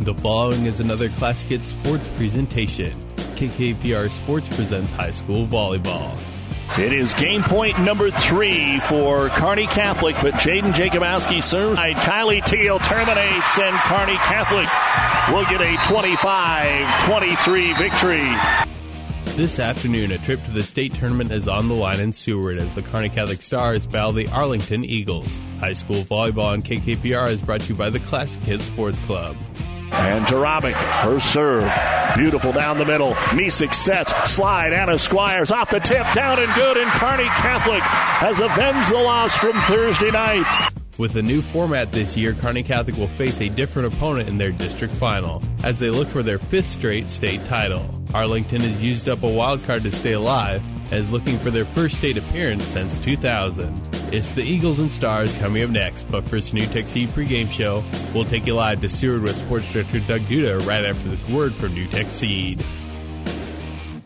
[0.00, 2.92] The following is another Classic Hits sports presentation.
[3.36, 6.12] KKPR Sports presents high school volleyball.
[6.76, 11.78] It is game point number three for Kearney Catholic, but Jaden Jacobowski serves.
[11.78, 14.68] Kylie Teal terminates, and Kearney Catholic
[15.32, 18.28] will get a 25-23 victory.
[19.36, 22.74] This afternoon, a trip to the state tournament is on the line in Seward as
[22.74, 25.38] the Kearney Catholic Stars battle the Arlington Eagles.
[25.60, 29.36] High school volleyball on KKPR is brought to you by the Classic Hits Sports Club.
[29.94, 31.70] And Jarabic, her serve.
[32.16, 33.14] Beautiful down the middle.
[33.32, 34.12] Misek sets.
[34.30, 34.72] Slide.
[34.72, 36.06] Anna Squires off the tip.
[36.14, 36.76] Down and good.
[36.76, 40.70] And Kearney Catholic has avenged the loss from Thursday night.
[40.96, 44.52] With a new format this year, Kearney Catholic will face a different opponent in their
[44.52, 47.84] district final as they look for their fifth straight state title.
[48.14, 50.62] Arlington has used up a wild card to stay alive
[50.94, 53.72] is looking for their first state appearance since 2000.
[54.12, 57.84] It's the Eagles and Stars coming up next, but first, NuTech Seed pregame show.
[58.14, 61.54] We'll take you live to Seward with Sports Director Doug Duda right after this word
[61.54, 62.64] from NuTech Seed.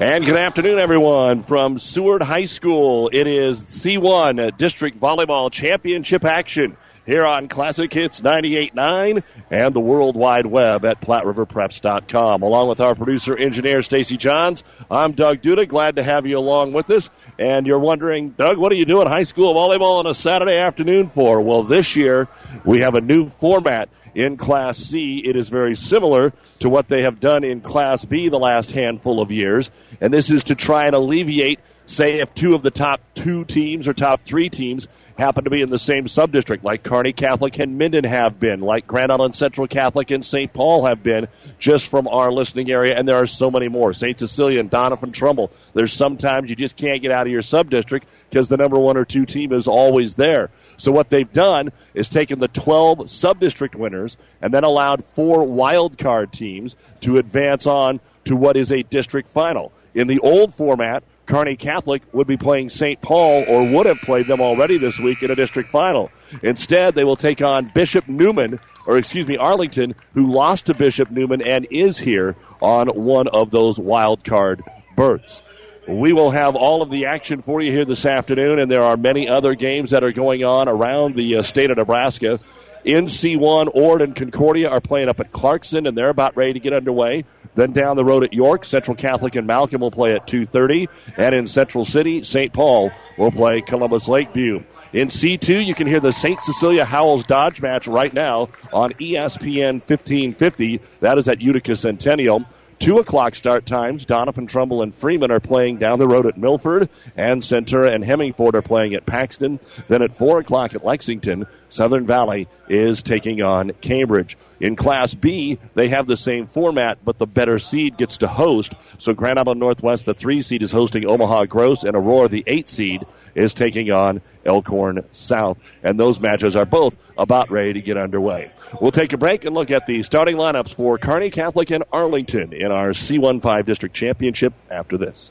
[0.00, 3.10] And good afternoon, everyone, from Seward High School.
[3.12, 6.76] It is C1 District Volleyball Championship action
[7.08, 12.42] here on Classic Hits 98.9 and the World Wide Web at PlatteRiverPreps.com.
[12.42, 15.66] Along with our producer, engineer Stacy Johns, I'm Doug Duda.
[15.66, 17.08] Glad to have you along with us.
[17.38, 21.08] And you're wondering, Doug, what are you doing high school volleyball on a Saturday afternoon
[21.08, 21.40] for?
[21.40, 22.28] Well, this year
[22.62, 25.22] we have a new format in Class C.
[25.24, 29.22] It is very similar to what they have done in Class B the last handful
[29.22, 29.70] of years.
[30.02, 33.88] And this is to try and alleviate, say, if two of the top two teams
[33.88, 37.76] or top three teams happen to be in the same subdistrict, like Kearney Catholic and
[37.76, 40.52] Minden have been, like Grand Island Central Catholic and St.
[40.52, 41.26] Paul have been,
[41.58, 43.92] just from our listening area, and there are so many more.
[43.92, 44.16] St.
[44.16, 45.50] Cecilia and Doniphan Trumbull.
[45.74, 49.04] There's sometimes you just can't get out of your subdistrict because the number one or
[49.04, 50.50] two team is always there.
[50.76, 55.98] So what they've done is taken the 12 subdistrict winners and then allowed four wild
[55.98, 59.72] card teams to advance on to what is a district final.
[59.94, 63.00] In the old format, Kearney Catholic would be playing St.
[63.00, 66.10] Paul or would have played them already this week in a district final.
[66.42, 71.10] Instead, they will take on Bishop Newman, or excuse me, Arlington, who lost to Bishop
[71.10, 74.62] Newman and is here on one of those wild card
[74.96, 75.42] berths.
[75.86, 78.96] We will have all of the action for you here this afternoon, and there are
[78.96, 82.38] many other games that are going on around the uh, state of Nebraska.
[82.84, 86.60] In C1, Ord and Concordia are playing up at Clarkson, and they're about ready to
[86.60, 87.24] get underway.
[87.58, 90.86] Then down the road at York, Central Catholic and Malcolm will play at 2:30,
[91.16, 92.52] and in Central City, St.
[92.52, 94.62] Paul will play Columbus Lakeview.
[94.92, 96.40] In C2, you can hear the St.
[96.40, 100.80] Cecilia Howells Dodge match right now on ESPN 1550.
[101.00, 102.44] That is at Utica Centennial.
[102.78, 104.06] Two o'clock start times.
[104.06, 108.54] Doniphan Trumbull, and Freeman are playing down the road at Milford, and Centura and Hemingford
[108.54, 109.58] are playing at Paxton.
[109.88, 114.36] Then at four o'clock at Lexington, Southern Valley is taking on Cambridge.
[114.60, 118.74] In Class B, they have the same format, but the better seed gets to host.
[118.98, 122.68] So Grand Island Northwest, the three seed, is hosting Omaha Gross, and Aurora, the eight
[122.68, 125.58] seed, is taking on Elkhorn South.
[125.82, 128.50] And those matches are both about ready to get underway.
[128.80, 132.52] We'll take a break and look at the starting lineups for Kearney Catholic and Arlington
[132.52, 135.30] in our C15 District Championship after this.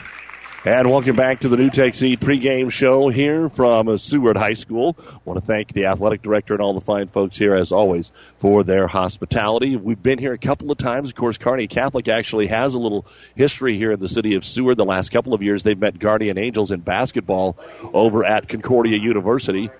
[0.63, 4.95] And welcome back to the NuTech Seed pregame show here from Seward High School.
[4.99, 8.11] I want to thank the athletic director and all the fine folks here, as always,
[8.37, 9.75] for their hospitality.
[9.75, 11.09] We've been here a couple of times.
[11.09, 14.77] Of course, Kearney Catholic actually has a little history here in the city of Seward.
[14.77, 17.57] The last couple of years, they've met Guardian Angels in basketball
[17.91, 19.71] over at Concordia University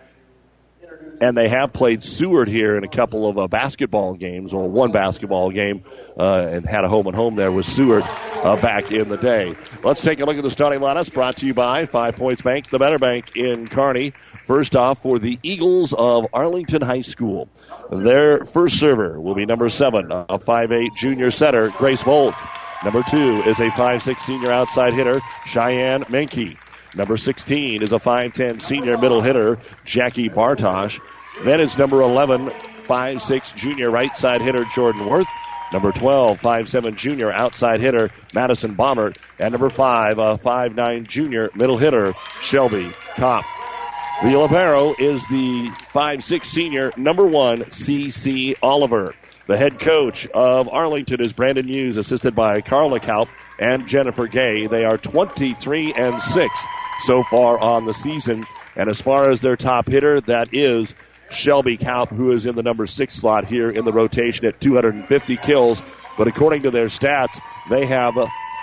[1.21, 4.91] and they have played Seward here in a couple of uh, basketball games, or one
[4.91, 5.83] basketball game,
[6.19, 9.56] uh, and had a home and home there with Seward uh, back in the day.
[9.83, 12.69] Let's take a look at the starting lineups brought to you by Five Points Bank,
[12.69, 14.13] the Better Bank in Kearney.
[14.44, 17.47] First off, for the Eagles of Arlington High School,
[17.91, 22.35] their first server will be number seven, a five-eight junior setter, Grace Volk.
[22.83, 26.57] Number two is a five-six senior outside hitter, Cheyenne Menke.
[26.95, 30.99] Number 16 is a 5'10 senior middle hitter, Jackie Bartosh.
[31.43, 32.51] Then it's number 11,
[32.85, 35.27] 5'6 junior right side hitter, Jordan Worth.
[35.71, 39.17] Number 12, 5'7 junior outside hitter, Madison Bombert.
[39.39, 43.45] And number 5, a 5'9 junior middle hitter, Shelby Kaup.
[44.21, 48.55] The libero is the 5'6 senior, number 1, C.C.
[48.61, 49.15] Oliver.
[49.47, 54.67] The head coach of Arlington is Brandon Hughes, assisted by Carla Kaup and Jennifer Gay.
[54.67, 56.65] They are 23 and 6
[57.01, 58.45] so far on the season.
[58.75, 60.95] And as far as their top hitter, that is
[61.30, 65.38] Shelby Kaup, who is in the number six slot here in the rotation at 250
[65.38, 65.81] kills.
[66.18, 67.39] But according to their stats,
[67.69, 68.13] they have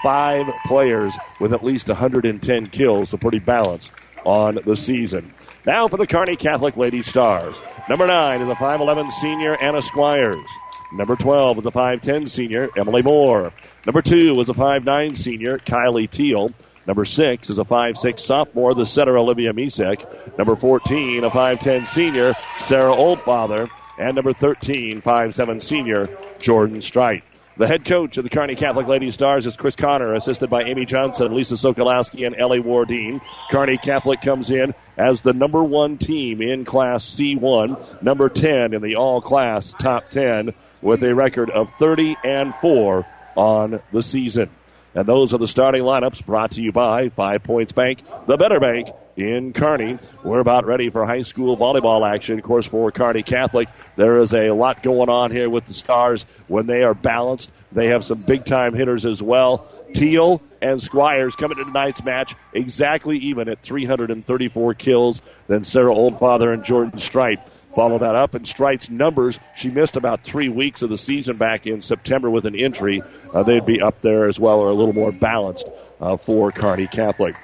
[0.02, 3.92] five players with at least 110 kills, so pretty balanced
[4.24, 5.32] on the season.
[5.66, 7.60] Now for the Kearney Catholic Lady Stars.
[7.88, 10.46] Number nine is a 5'11 senior, Anna Squires.
[10.92, 13.52] Number 12 is a 5'10 senior, Emily Moore.
[13.84, 16.50] Number two was a 5'9 senior, Kylie Teal.
[16.88, 20.38] Number six is a 5'6 sophomore, the center Olivia Misek.
[20.38, 23.68] Number 14, a 5'10 senior, Sarah Oldfather.
[23.98, 26.08] And number 13, 5'7 senior,
[26.38, 27.24] Jordan Strite.
[27.58, 30.86] The head coach of the Kearney Catholic Lady Stars is Chris Connor, assisted by Amy
[30.86, 33.20] Johnson, Lisa Sokolowski, and Ellie Wardine.
[33.50, 38.80] Kearney Catholic comes in as the number one team in Class C1, number 10 in
[38.80, 43.04] the all class top 10, with a record of 30 and 4
[43.36, 44.48] on the season.
[44.94, 48.58] And those are the starting lineups brought to you by Five Points Bank, the better
[48.58, 49.98] bank in Kearney.
[50.22, 52.38] We're about ready for high school volleyball action.
[52.38, 56.24] Of course, for Kearney Catholic, there is a lot going on here with the Stars
[56.46, 57.52] when they are balanced.
[57.72, 59.66] They have some big time hitters as well.
[59.92, 65.20] Teal and Squires coming to tonight's match exactly even at 334 kills.
[65.48, 68.34] Then Sarah Oldfather and Jordan Strite follow that up.
[68.34, 72.44] And Strite's numbers, she missed about three weeks of the season back in September with
[72.44, 73.04] an injury.
[73.32, 75.64] Uh, they'd be up there as well or a little more balanced
[76.00, 77.36] uh, for Kearney Catholic.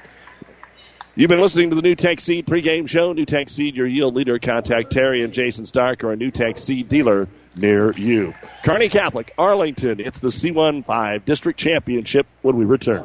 [1.15, 3.15] You've been listening to the NuTech Seed pregame show.
[3.15, 4.41] NuTech Seed, your yield leader.
[4.41, 8.35] Contact Terry and Jason Stark or a NuTech Seed dealer near you.
[8.65, 10.01] Kearney Catholic, Arlington.
[10.01, 13.05] It's the C15 District Championship when we return.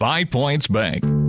[0.00, 1.19] Five Points Bank.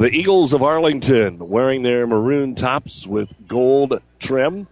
[0.00, 4.66] The Eagles of Arlington wearing their maroon tops with gold trim.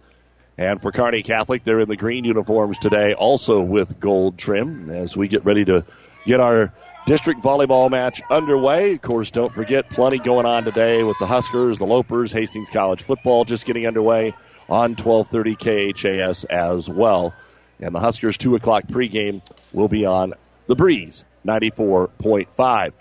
[0.57, 5.15] And for Kearney Catholic, they're in the green uniforms today, also with gold trim, as
[5.15, 5.85] we get ready to
[6.25, 6.73] get our
[7.05, 8.93] district volleyball match underway.
[8.93, 13.03] Of course, don't forget, plenty going on today with the Huskers, the Lopers, Hastings College
[13.03, 14.33] football just getting underway
[14.67, 17.35] on 1230 KHAS as well.
[17.79, 20.33] And the Huskers 2 o'clock pregame will be on
[20.65, 22.93] the Breeze 94.5.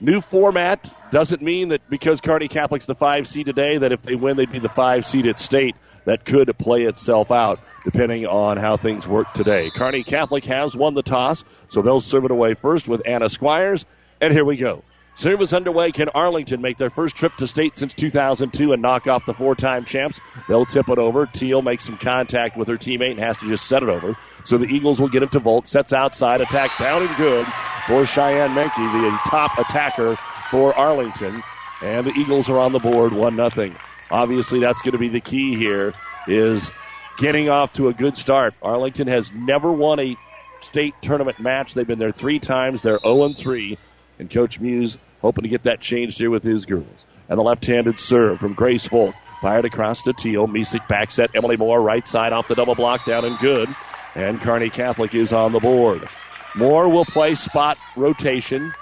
[0.00, 4.14] New format doesn't mean that because Kearney Catholic's the five seed today, that if they
[4.14, 5.76] win, they'd be the five seed at state.
[6.04, 9.70] That could play itself out depending on how things work today.
[9.74, 13.84] Kearney Catholic has won the toss, so they'll serve it away first with Anna Squires.
[14.20, 14.84] And here we go.
[15.16, 15.92] Service underway.
[15.92, 19.86] Can Arlington make their first trip to state since 2002 and knock off the four-time
[19.86, 20.20] champs?
[20.46, 21.24] They'll tip it over.
[21.24, 24.16] Teal makes some contact with her teammate and has to just set it over.
[24.44, 25.68] So the Eagles will get it to Volk.
[25.68, 26.42] Sets outside.
[26.42, 27.46] Attack down and good
[27.86, 30.16] for Cheyenne Menke, the top attacker
[30.50, 31.42] for Arlington.
[31.82, 33.74] And the Eagles are on the board, one nothing.
[34.10, 35.94] Obviously, that's going to be the key here.
[36.28, 36.70] Is
[37.16, 38.54] getting off to a good start.
[38.62, 40.16] Arlington has never won a
[40.60, 41.74] state tournament match.
[41.74, 42.82] They've been there three times.
[42.82, 43.78] They're 0 3.
[44.18, 47.06] And Coach Muse hoping to get that changed here with his girls.
[47.28, 49.14] And the left-handed serve from Grace Volk.
[49.42, 50.46] Fired across to Teal.
[50.46, 51.30] Misek back set.
[51.34, 53.68] Emily Moore right side off the double block down and good.
[54.14, 56.08] And Kearney Catholic is on the board.
[56.54, 58.72] Moore will play spot rotation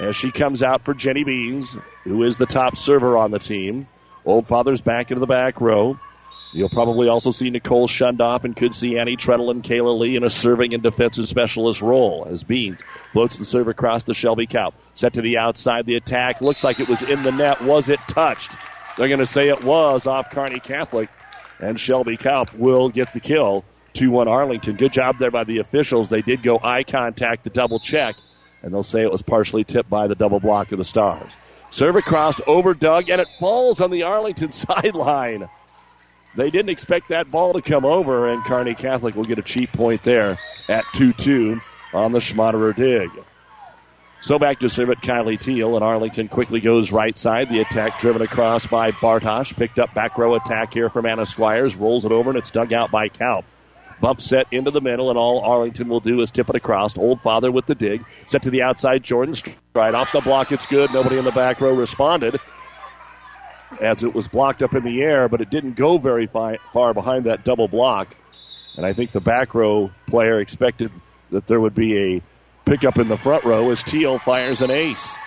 [0.00, 3.86] as she comes out for Jenny Beans, who is the top server on the team.
[4.24, 5.98] Oldfather's back into the back row.
[6.54, 10.24] You'll probably also see Nicole Shundoff and could see Annie Treadle and Kayla Lee in
[10.24, 12.82] a serving and defensive specialist role as Beans
[13.12, 14.74] floats the serve across to Shelby Kaup.
[14.92, 17.62] Set to the outside, the attack looks like it was in the net.
[17.62, 18.54] Was it touched?
[18.96, 21.08] They're going to say it was off Kearney Catholic,
[21.58, 23.64] and Shelby Kaup will get the kill.
[23.94, 24.76] 2 1 Arlington.
[24.76, 26.10] Good job there by the officials.
[26.10, 28.16] They did go eye contact to double check,
[28.62, 31.34] and they'll say it was partially tipped by the double block of the Stars.
[31.70, 35.48] Serve across over Doug, and it falls on the Arlington sideline.
[36.34, 39.72] They didn't expect that ball to come over, and Kearney Catholic will get a cheap
[39.72, 41.60] point there at 2 2
[41.92, 43.10] on the Schmaderer dig.
[44.22, 47.48] So back to serve it, Kylie Teal, and Arlington quickly goes right side.
[47.48, 49.56] The attack driven across by Bartosh.
[49.56, 51.74] Picked up back row attack here from Anna Squires.
[51.76, 53.42] Rolls it over, and it's dug out by Kaup.
[54.00, 56.94] Bump set into the middle, and all Arlington will do is tip it across.
[56.94, 58.04] Oldfather with the dig.
[58.26, 60.52] Set to the outside, Jordan Strite off the block.
[60.52, 60.92] It's good.
[60.92, 62.40] Nobody in the back row responded
[63.80, 66.94] as it was blocked up in the air, but it didn't go very fi- far
[66.94, 68.14] behind that double block.
[68.76, 70.90] And I think the back row player expected
[71.30, 72.22] that there would be a
[72.64, 75.18] pickup in the front row as Teal fires an ace.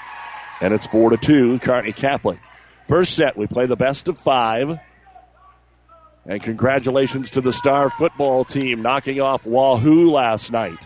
[0.62, 2.40] And it's 4 to 2, Kearney Catholic.
[2.88, 4.80] First set, we play the best of five.
[6.26, 10.80] And congratulations to the Star football team knocking off Wahoo last night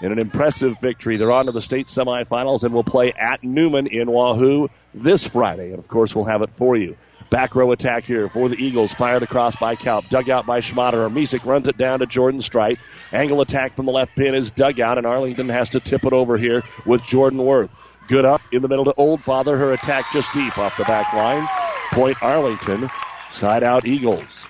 [0.00, 1.16] in an impressive victory.
[1.16, 5.70] They're on to the state semifinals and will play at Newman in Wahoo this Friday.
[5.70, 6.96] And of course, we'll have it for you.
[7.30, 8.92] Back row attack here for the Eagles.
[8.92, 10.08] Fired across by Kaup.
[10.08, 11.12] Dug out by Schmaderer.
[11.12, 12.80] Misek runs it down to Jordan Strite.
[13.12, 16.12] Angle attack from the left pin is dug out, and Arlington has to tip it
[16.12, 17.70] over here with Jordan Worth.
[18.08, 19.56] Good up in the middle to Oldfather.
[19.56, 21.46] Her attack just deep off the back line.
[21.92, 22.88] Point Arlington.
[23.30, 24.48] Side out Eagles.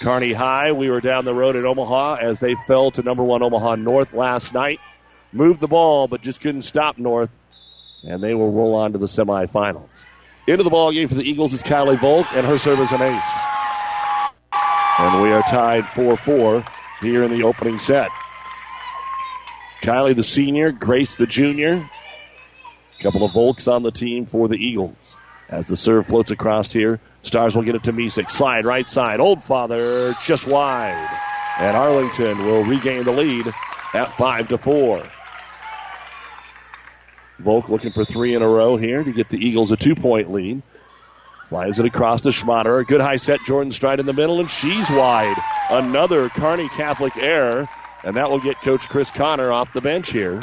[0.00, 3.42] Kearney High, we were down the road at Omaha as they fell to number one
[3.42, 4.78] Omaha North last night.
[5.32, 7.36] Moved the ball, but just couldn't stop North,
[8.02, 9.88] and they will roll on to the semifinals.
[10.46, 13.02] Into the ball game for the Eagles is Kylie Volk, and her serve is an
[13.02, 13.46] ace.
[14.98, 16.66] And we are tied 4-4
[17.00, 18.10] here in the opening set.
[19.82, 21.74] Kylie the senior, Grace the junior.
[22.98, 25.17] A couple of Volks on the team for the Eagles.
[25.48, 28.30] As the serve floats across here, Stars will get it to Misek.
[28.30, 29.20] Slide right side.
[29.20, 31.08] Oldfather just wide.
[31.58, 33.46] And Arlington will regain the lead
[33.94, 35.02] at 5 to 4.
[37.38, 40.30] Volk looking for three in a row here to get the Eagles a two point
[40.32, 40.62] lead.
[41.46, 42.86] Flies it across to Schmaderer.
[42.86, 43.40] Good high set.
[43.46, 45.36] Jordan Strite in the middle, and she's wide.
[45.70, 47.68] Another Kearney Catholic error,
[48.04, 50.42] and that will get Coach Chris Connor off the bench here.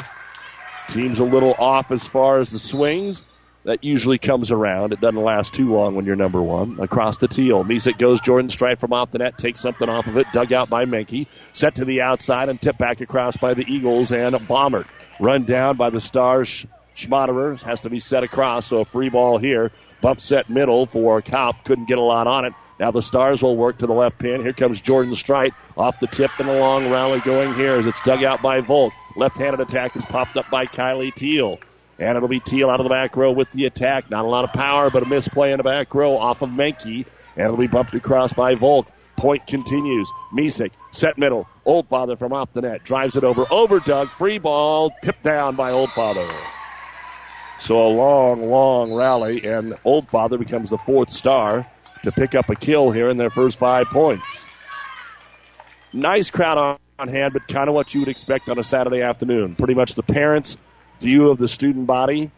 [0.88, 3.24] Team's a little off as far as the swings.
[3.66, 4.92] That usually comes around.
[4.92, 6.78] It doesn't last too long when you're number one.
[6.78, 7.64] Across the teal.
[7.64, 10.70] Misek goes Jordan Strite from off the net, takes something off of it, dug out
[10.70, 11.26] by Menke.
[11.52, 14.84] Set to the outside and tipped back across by the Eagles and a Bomber.
[15.18, 16.64] Run down by the Stars.
[16.94, 19.72] Schmaderer has to be set across, so a free ball here.
[20.00, 21.64] Bump set middle for Kaup.
[21.64, 22.52] Couldn't get a lot on it.
[22.78, 24.42] Now the Stars will work to the left pin.
[24.42, 28.00] Here comes Jordan Strite off the tip and a long rally going here as it's
[28.02, 28.92] dug out by Volk.
[29.16, 31.58] Left-handed attack is popped up by Kylie Teal.
[31.98, 34.10] And it'll be Teal out of the back row with the attack.
[34.10, 37.06] Not a lot of power, but a misplay in the back row off of Menke.
[37.36, 38.86] And it'll be bumped across by Volk.
[39.16, 40.10] Point continues.
[40.30, 41.48] Misek, set middle.
[41.66, 42.84] Oldfather from off the net.
[42.84, 43.46] Drives it over.
[43.50, 44.10] Over Doug.
[44.10, 44.92] Free ball.
[45.02, 46.30] Tipped down by Oldfather.
[47.58, 51.66] So a long, long rally, and Oldfather becomes the fourth star
[52.02, 54.44] to pick up a kill here in their first five points.
[55.92, 59.00] Nice crowd on, on hand, but kind of what you would expect on a Saturday
[59.00, 59.54] afternoon.
[59.54, 60.58] Pretty much the parents'
[61.00, 62.30] view of the student body.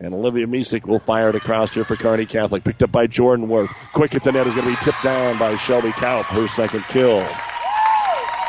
[0.00, 2.62] And Olivia Misek will fire it across here for Kearney Catholic.
[2.62, 3.72] Picked up by Jordan Worth.
[3.92, 6.84] Quick at the net is going to be tipped down by Shelby Kaup, her second
[6.84, 7.26] kill.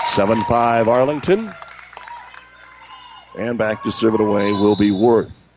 [0.08, 1.52] 7 5 Arlington.
[3.38, 5.48] And back to serve it away will be Worth.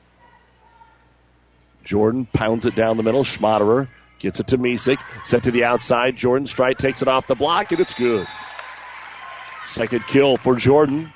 [1.85, 3.25] Jordan pounds it down the middle.
[3.25, 3.88] Schmaderer
[4.19, 4.99] gets it to Misek.
[5.25, 6.16] Set to the outside.
[6.16, 8.26] Jordan Strite takes it off the block, and it's good.
[9.66, 11.12] Second kill for Jordan.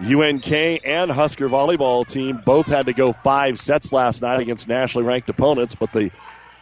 [0.00, 0.50] UNK
[0.84, 5.28] and Husker volleyball team both had to go five sets last night against nationally ranked
[5.28, 6.10] opponents, but the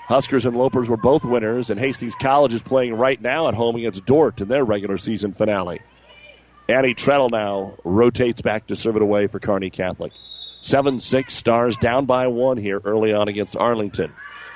[0.06, 3.76] Huskers and Lopers were both winners, and Hastings College is playing right now at home
[3.76, 5.80] against Dordt in their regular season finale.
[6.68, 10.12] Annie Treadle now rotates back to serve it away for Kearney Catholic.
[10.60, 14.12] 7 6 stars down by one here early on against Arlington.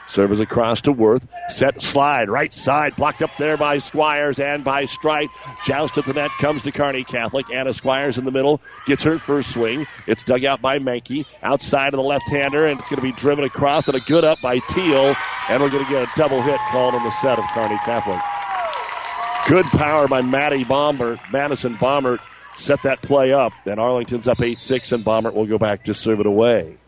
[0.07, 1.27] Serves across to Worth.
[1.49, 2.29] Set slide.
[2.31, 2.97] Right side.
[2.97, 5.31] Blocked up there by Squires and by Strite.
[5.65, 7.51] Joust at the net comes to Kearney Catholic.
[7.51, 8.61] Anna Squires in the middle.
[8.87, 9.87] Gets her first swing.
[10.07, 11.27] It's dug out by Menke.
[11.43, 12.67] Outside of the left hander.
[12.67, 15.17] And it's going to be driven across and a good up by Teal.
[15.51, 18.21] And we're going to get a double hit called on the set of Kearney Catholic.
[19.49, 21.19] Good power by Maddie Bombert.
[21.33, 22.21] Madison Bombert
[22.57, 23.53] set that play up.
[23.65, 26.79] And Arlington's up 8 6, and Bombert will go back to serve it away.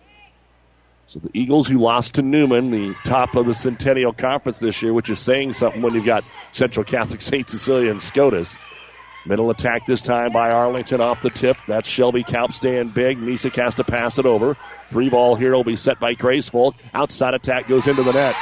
[1.09, 4.93] So the Eagles who lost to Newman, the top of the Centennial Conference this year,
[4.93, 6.23] which is saying something when you've got
[6.53, 7.49] Central Catholic St.
[7.49, 8.59] Cecilia and Scotus.
[9.25, 11.57] Middle attack this time by Arlington off the tip.
[11.67, 13.17] That's Shelby Kaup staying big.
[13.17, 14.55] Misek has to pass it over.
[14.88, 16.75] Free ball here will be set by Grace Volk.
[16.93, 18.37] Outside attack goes into the net.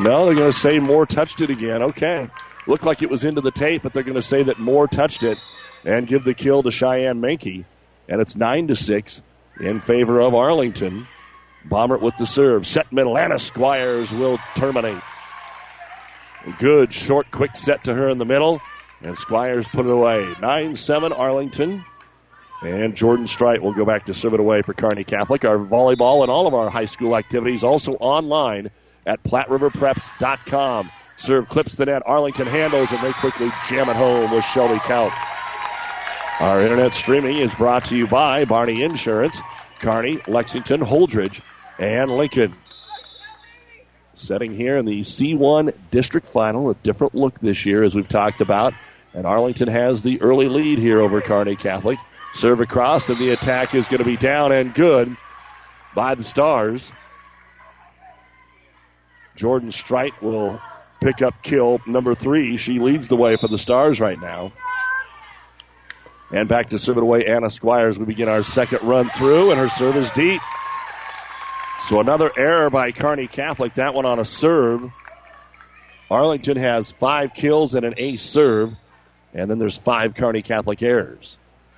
[0.00, 1.82] No, they're going to say Moore touched it again.
[1.84, 2.28] Okay.
[2.66, 5.22] Looked like it was into the tape, but they're going to say that Moore touched
[5.22, 5.38] it
[5.84, 7.64] and give the kill to Cheyenne Menke
[8.12, 9.22] and it's nine to six
[9.58, 11.08] in favor of Arlington.
[11.64, 12.66] Bomber with the serve.
[12.66, 13.16] Set middle.
[13.16, 15.02] Anna Squires will terminate.
[16.58, 18.60] Good short, quick set to her in the middle.
[19.00, 20.34] And Squires put it away.
[20.42, 21.86] 9 7 Arlington.
[22.60, 25.46] And Jordan Strite will go back to serve it away for Kearney Catholic.
[25.46, 28.70] Our volleyball and all of our high school activities also online
[29.06, 30.90] at PlatteRiverPreps.com.
[31.16, 32.02] Serve clips the net.
[32.04, 35.12] Arlington handles, and they quickly jam it home with Shelby Kaup.
[36.42, 39.40] Our internet streaming is brought to you by Barney Insurance,
[39.78, 41.40] Kearney, Lexington, Holdrege,
[41.78, 42.56] and Lincoln.
[44.14, 48.40] Setting here in the C1 district final, a different look this year as we've talked
[48.40, 48.74] about.
[49.14, 52.00] And Arlington has the early lead here over Kearney Catholic.
[52.34, 55.16] Serve across, and the attack is going to be down and good
[55.94, 56.90] by the Stars.
[59.36, 60.60] Jordan Strite will
[61.00, 62.56] pick up kill number three.
[62.56, 64.50] She leads the way for the Stars right now.
[66.32, 67.98] And back to serve it away, Anna Squires.
[67.98, 70.40] We begin our second run through, and her serve is deep.
[71.80, 73.74] So another error by Kearney Catholic.
[73.74, 74.90] That one on a serve.
[76.10, 78.72] Arlington has five kills and an ace serve,
[79.34, 81.36] and then there's five Kearney Catholic errors.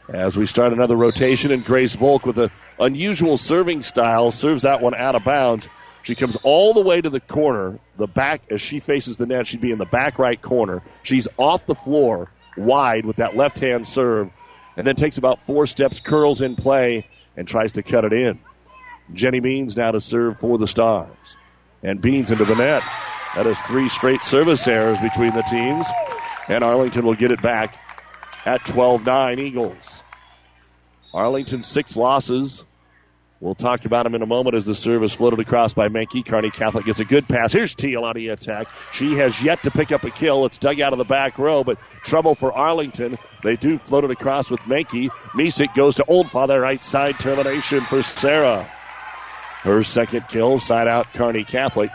[0.08, 4.80] As we start another rotation, and Grace Volk with an unusual serving style serves that
[4.80, 5.68] one out of bounds.
[6.02, 9.46] She comes all the way to the corner, the back as she faces the net.
[9.48, 10.82] She'd be in the back right corner.
[11.02, 14.30] She's off the floor, wide with that left hand serve
[14.76, 17.06] and then takes about four steps, curls in play,
[17.37, 18.38] and tries to cut it in.
[19.12, 21.37] Jenny Beans now to serve for the Stars.
[21.82, 22.82] And Beans into the net.
[23.34, 25.87] That is three straight service errors between the teams.
[26.48, 27.76] And Arlington will get it back
[28.46, 30.02] at 12 9 Eagles.
[31.12, 32.64] Arlington, six losses,
[33.44, 36.24] We'll talk about him in a moment as the service floated across by Menke.
[36.24, 37.52] Kearney Catholic gets a good pass.
[37.52, 38.68] Here's Teal on the attack.
[38.94, 40.46] She has yet to pick up a kill.
[40.46, 43.18] It's dug out of the back row, but trouble for Arlington.
[43.42, 45.11] They do float it across with Menke.
[45.35, 46.59] Misek goes to Oldfather.
[46.59, 48.64] Right side termination for Sarah.
[49.61, 51.90] Her second kill, side out Kearney Catholic.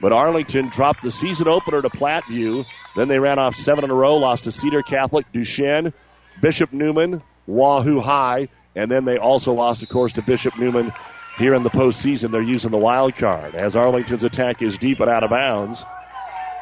[0.00, 2.64] But Arlington dropped the season opener to Platteview.
[2.96, 5.92] Then they ran off seven in a row, lost to Cedar Catholic, Duchesne,
[6.40, 10.92] Bishop Newman, Wahoo High, and then they also lost, of course, to Bishop Newman
[11.38, 12.30] here in the postseason.
[12.30, 15.84] They're using the wild card as Arlington's attack is deep and out of bounds.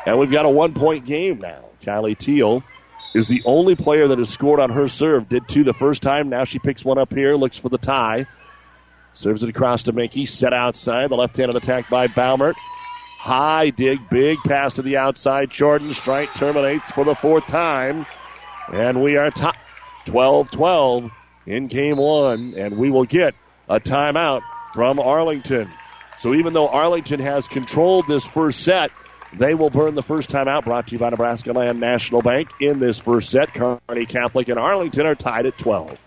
[0.06, 1.64] And we've got a one point game now.
[1.82, 2.62] Kylie Teal
[3.14, 5.28] is the only player that has scored on her serve.
[5.28, 6.28] Did two the first time.
[6.28, 8.26] Now she picks one up here, looks for the tie.
[9.12, 10.28] Serves it across to Menke.
[10.28, 11.10] Set outside.
[11.10, 12.54] The left handed attack by Baumert.
[13.18, 15.50] High dig, big pass to the outside.
[15.50, 18.06] Jordan Strite terminates for the fourth time.
[18.72, 19.56] And we are top
[20.06, 21.10] 12 12
[21.46, 23.34] in game one, and we will get
[23.68, 24.42] a timeout
[24.74, 25.68] from Arlington.
[26.18, 28.90] So even though Arlington has controlled this first set,
[29.32, 32.80] they will burn the first timeout brought to you by Nebraska Land National Bank in
[32.80, 33.54] this first set.
[33.54, 35.98] Kearney Catholic and Arlington are tied at 12.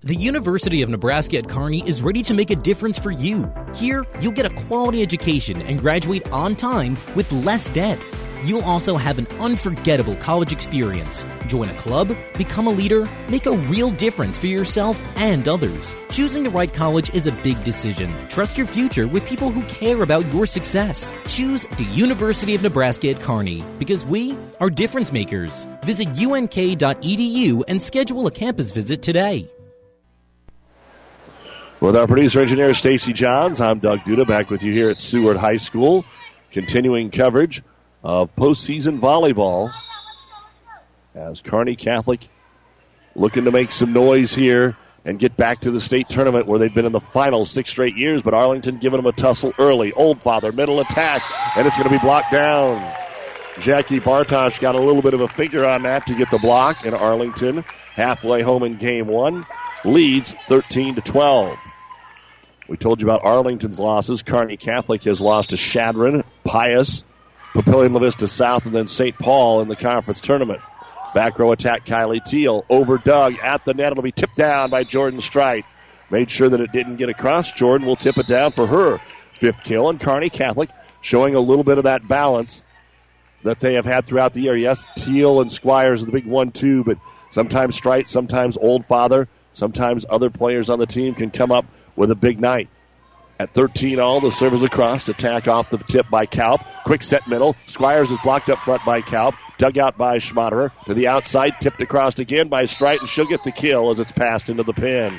[0.00, 3.52] The University of Nebraska at Kearney is ready to make a difference for you.
[3.74, 7.98] Here, you'll get a quality education and graduate on time with less debt.
[8.44, 11.24] You'll also have an unforgettable college experience.
[11.46, 15.94] Join a club, become a leader, make a real difference for yourself and others.
[16.10, 18.12] Choosing the right college is a big decision.
[18.28, 21.12] Trust your future with people who care about your success.
[21.26, 25.66] Choose the University of Nebraska at Kearney because we are difference makers.
[25.82, 29.50] Visit unk.edu and schedule a campus visit today.
[31.80, 35.36] With our producer engineer Stacy Johns, I'm Doug Duda back with you here at Seward
[35.36, 36.04] High School,
[36.50, 37.62] continuing coverage
[38.08, 39.70] of postseason volleyball
[41.14, 42.26] as Kearney Catholic
[43.14, 46.72] looking to make some noise here and get back to the state tournament where they've
[46.72, 49.92] been in the finals six straight years, but Arlington giving them a tussle early.
[49.92, 51.22] Oldfather, middle attack,
[51.54, 52.94] and it's going to be blocked down.
[53.58, 56.86] Jackie Bartosh got a little bit of a finger on that to get the block,
[56.86, 59.44] and Arlington, halfway home in game one,
[59.84, 61.58] leads 13 to 12.
[62.68, 64.22] We told you about Arlington's losses.
[64.22, 67.04] Kearney Catholic has lost to Chadron, Pius,
[67.58, 69.18] Papillion La Vista South, and then St.
[69.18, 70.60] Paul in the conference tournament.
[71.12, 73.90] Back row attack, Kylie Teal over Doug at the net.
[73.90, 75.64] It'll be tipped down by Jordan Strite.
[76.08, 77.50] Made sure that it didn't get across.
[77.50, 78.98] Jordan will tip it down for her
[79.32, 79.88] fifth kill.
[79.88, 82.62] And Kearney Catholic showing a little bit of that balance
[83.42, 84.56] that they have had throughout the year.
[84.56, 86.98] Yes, Teal and Squires are the big one-two, but
[87.30, 91.66] sometimes Strite, sometimes Oldfather, sometimes other players on the team can come up
[91.96, 92.68] with a big night.
[93.40, 95.08] At 13 all, the serve is across.
[95.08, 96.64] Attack off the tip by Kaup.
[96.84, 97.54] Quick set middle.
[97.66, 99.34] Squires is blocked up front by Kaup.
[99.58, 100.72] Dug out by Schmaderer.
[100.86, 104.10] To the outside, tipped across again by Strite, and she'll get the kill as it's
[104.10, 105.16] passed into the pin.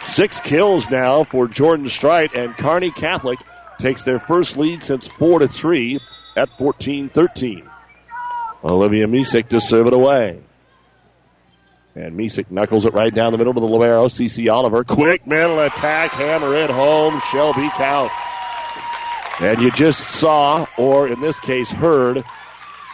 [0.00, 3.38] Six kills now for Jordan Strite, and Kearney Catholic
[3.78, 6.00] takes their first lead since 4 to 3
[6.36, 7.68] at 14 13.
[8.64, 10.40] Olivia Misek to serve it away.
[11.98, 14.06] And Misek knuckles it right down the middle to the Libero.
[14.06, 14.84] CC Oliver.
[14.84, 16.12] Quick middle attack.
[16.12, 17.20] Hammer it home.
[17.32, 18.10] Shelby Kaup.
[19.40, 22.24] And you just saw, or in this case, heard,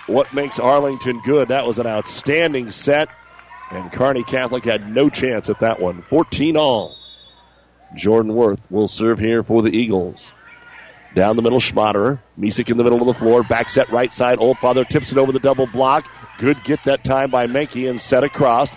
[0.07, 1.49] what makes Arlington good.
[1.49, 3.11] That was an outstanding set.
[3.71, 6.01] And Kearney Catholic had no chance at that one.
[6.01, 6.97] 14 all.
[7.95, 10.33] Jordan Worth will serve here for the Eagles.
[11.15, 12.21] Down the middle, Schmaderer.
[12.39, 13.43] Misek in the middle of the floor.
[13.43, 14.39] Back set right side.
[14.39, 16.11] Oldfather tips it over the double block.
[16.39, 18.73] Good get that time by Menke and set across.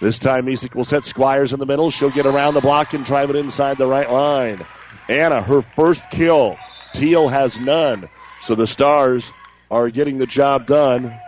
[0.00, 1.90] This time, Misek will set Squires in the middle.
[1.90, 4.64] She'll get around the block and drive it inside the right line.
[5.08, 6.58] Anna, her first kill.
[6.92, 8.08] Teal has none.
[8.40, 9.32] So the Stars
[9.70, 11.18] are getting the job done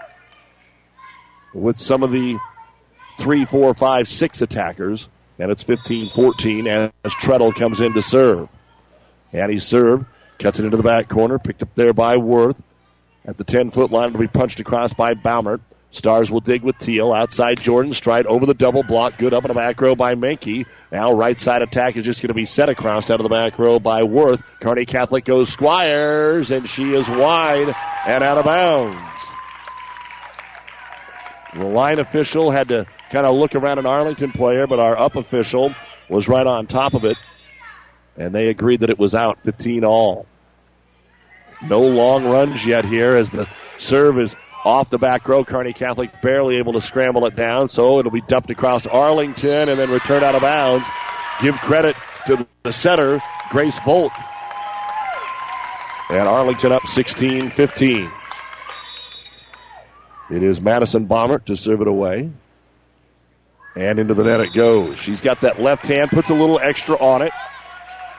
[1.55, 2.39] with some of the
[3.19, 5.09] three, four, five, six attackers.
[5.39, 8.49] And it's 15 14 as Treadle comes in to serve.
[9.33, 10.07] And he served,
[10.39, 12.63] cuts it into the back corner, picked up there by Worth.
[13.25, 15.61] At the 10 foot line, it'll be punched across by Baumert.
[15.91, 17.13] Stars will dig with Teal.
[17.13, 19.19] Outside Jordan Strite over the double block.
[19.19, 20.67] Good up in the back row by Menke.
[20.93, 23.59] Now right side attack is just going to be set across out of the back
[23.59, 24.43] row by Worth.
[24.61, 27.75] Kearney Catholic goes Squires, and she is wide
[28.07, 29.01] and out of bounds.
[31.55, 35.17] The line official had to kind of look around an Arlington player, but our up
[35.17, 35.75] official
[36.09, 37.17] was right on top of it,
[38.17, 40.27] and they agreed that it was out 15 all.
[41.63, 45.45] No long runs yet here as the serve is off the back row.
[45.45, 49.79] Kearney Catholic barely able to scramble it down, so it'll be dumped across Arlington and
[49.79, 50.89] then returned out of bounds.
[51.41, 51.95] Give credit
[52.27, 54.13] to the setter, Grace Volk.
[56.11, 58.11] And Arlington up 16 15.
[60.29, 62.31] It is Madison Bomber to serve it away.
[63.77, 64.99] And into the net it goes.
[64.99, 67.33] She's got that left hand, puts a little extra on it.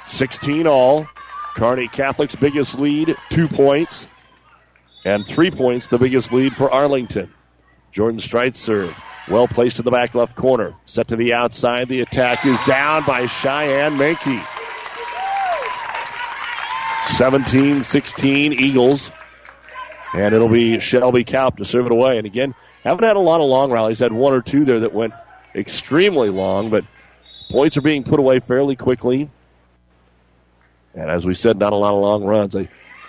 [0.06, 1.08] 16 all.
[1.56, 4.08] Kearney Catholic's biggest lead, two points.
[5.08, 7.34] And three points, the biggest lead for Arlington.
[7.94, 8.94] Jordan Strite serve.
[9.30, 10.74] Well placed in the back left corner.
[10.86, 11.88] Set to the outside.
[11.88, 14.46] The attack is down by Cheyenne Menke.
[17.16, 19.10] 17 16 Eagles.
[20.14, 22.18] And it'll be Shelby Kaup to serve it away.
[22.18, 24.00] And again, haven't had a lot of long rallies.
[24.00, 25.14] Had one or two there that went
[25.56, 26.84] extremely long, but
[27.50, 29.30] points are being put away fairly quickly.
[30.94, 32.58] And as we said, not a lot of long runs.
[32.58, 32.68] A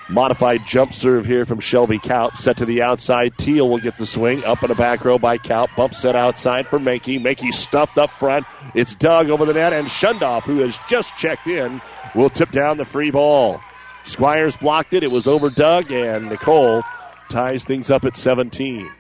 [0.09, 2.37] modified jump serve here from Shelby Kaup.
[2.37, 3.37] Set to the outside.
[3.37, 4.44] Teal will get the swing.
[4.44, 5.75] Up in the back row by Kaup.
[5.77, 7.23] Bump set outside for Menke.
[7.23, 8.47] Menke stuffed up front.
[8.75, 9.73] It's Doug over the net.
[9.73, 11.81] And Shundoff, who has just checked in,
[12.14, 13.61] will tip down the free ball.
[14.05, 15.03] Squires blocked it.
[15.03, 15.92] It was over Doug.
[15.92, 16.83] And Nicole
[17.31, 18.90] ties things up at 17.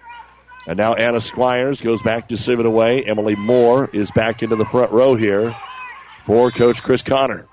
[0.66, 3.02] And now Anna Squires goes back to serve it away.
[3.04, 5.56] Emily Moore is back into the front row here
[6.22, 7.47] for Coach Chris Connor.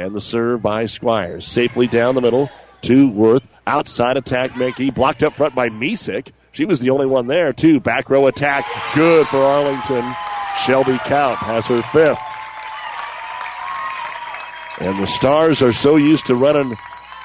[0.00, 1.46] And the serve by Squires.
[1.46, 2.48] Safely down the middle
[2.80, 3.46] to Worth.
[3.66, 4.94] Outside attack, Menke.
[4.94, 6.32] Blocked up front by Misek.
[6.52, 7.80] She was the only one there, too.
[7.80, 8.64] Back row attack.
[8.94, 10.10] Good for Arlington.
[10.64, 12.18] Shelby Kaup has her fifth.
[14.80, 16.78] And the Stars are so used to running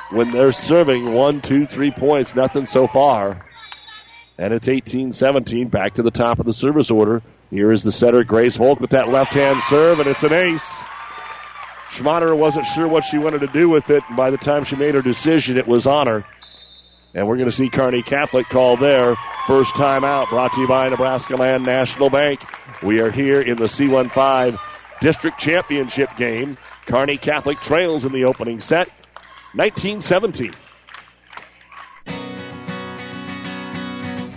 [0.09, 2.35] when they're serving one, two, three points.
[2.35, 3.45] Nothing so far.
[4.37, 5.69] And it's 18 17.
[5.69, 7.21] Back to the top of the service order.
[7.49, 10.83] Here is the setter, Grace Volk, with that left hand serve, and it's an ace.
[11.91, 14.75] Schmaderer wasn't sure what she wanted to do with it, and by the time she
[14.75, 16.25] made her decision, it was on her.
[17.13, 19.15] And we're going to see Kearney Catholic call their
[19.47, 20.29] first timeout.
[20.29, 22.41] Brought to you by Nebraska Land National Bank.
[22.83, 24.59] We are here in the C15
[24.99, 26.57] District Championship game.
[26.87, 28.89] Kearney Catholic trails in the opening set,
[29.53, 30.51] 1917.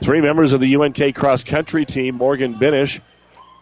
[0.00, 3.00] Three members of the UNK cross country team, Morgan Binish,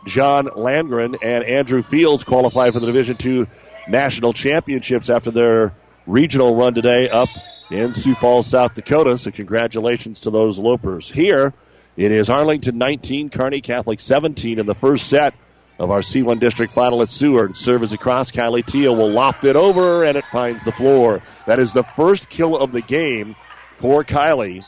[0.06, 3.46] John Landgren, and Andrew Fields, qualify for the Division II
[3.88, 5.74] National Championships after their
[6.06, 7.28] regional run today up
[7.72, 9.18] in Sioux Falls, South Dakota.
[9.18, 11.10] So, congratulations to those Lopers.
[11.10, 11.52] Here,
[11.96, 15.34] it is Arlington 19, Kearney Catholic 17 in the first set
[15.80, 17.56] of our C1 district final at Seward.
[17.56, 18.30] Serve is across.
[18.30, 21.20] Kylie Teal will loft it over, and it finds the floor.
[21.46, 23.34] That is the first kill of the game
[23.74, 24.64] for Kylie.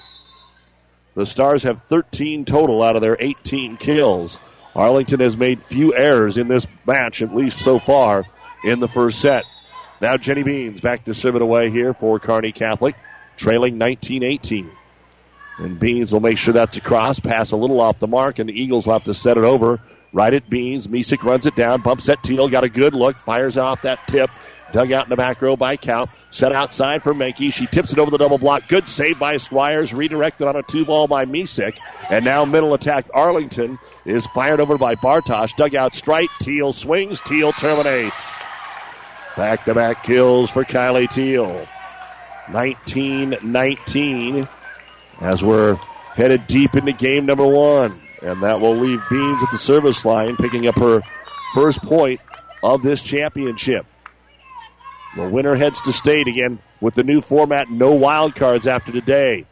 [1.20, 4.38] The Stars have 13 total out of their 18 kills.
[4.74, 8.24] Arlington has made few errors in this match, at least so far
[8.64, 9.44] in the first set.
[10.00, 12.94] Now Jenny Beans back to serve it away here for Kearney Catholic,
[13.36, 14.70] trailing 19-18.
[15.58, 18.58] And Beans will make sure that's across, pass a little off the mark, and the
[18.58, 19.78] Eagles will have to set it over.
[20.14, 23.58] Right at Beans, Misek runs it down, bumps at Teal, got a good look, fires
[23.58, 24.30] off that tip,
[24.72, 26.10] Dug out in the back row by Kaup.
[26.30, 27.52] Set outside for Menke.
[27.52, 28.68] She tips it over the double block.
[28.68, 29.92] Good save by Squires.
[29.92, 31.76] Redirected on a two ball by Misek.
[32.08, 35.56] And now middle attack Arlington is fired over by Bartosh.
[35.56, 36.30] Dug out straight.
[36.40, 37.20] Teal swings.
[37.20, 38.42] Teal terminates.
[39.36, 41.66] Back to back kills for Kylie Teal.
[42.50, 44.48] 19 19
[45.20, 45.76] as we're
[46.14, 48.00] headed deep into game number one.
[48.22, 51.00] And that will leave Beans at the service line, picking up her
[51.54, 52.20] first point
[52.62, 53.86] of this championship.
[55.16, 59.46] The winner heads to state again with the new format, no wild cards after today.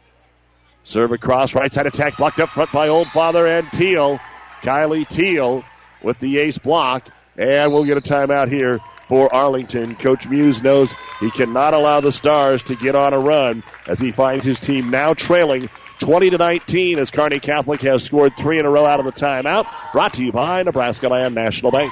[0.83, 4.19] Serve across, right side attack, blocked up front by Oldfather and Teal.
[4.61, 5.63] Kylie Teal
[6.01, 9.95] with the ace block, and we'll get a timeout here for Arlington.
[9.95, 14.11] Coach Muse knows he cannot allow the Stars to get on a run as he
[14.11, 15.69] finds his team now trailing
[15.99, 19.11] 20 to 19 as Kearney Catholic has scored three in a row out of the
[19.11, 19.67] timeout.
[19.91, 21.91] Brought to you by Nebraska Land National Bank.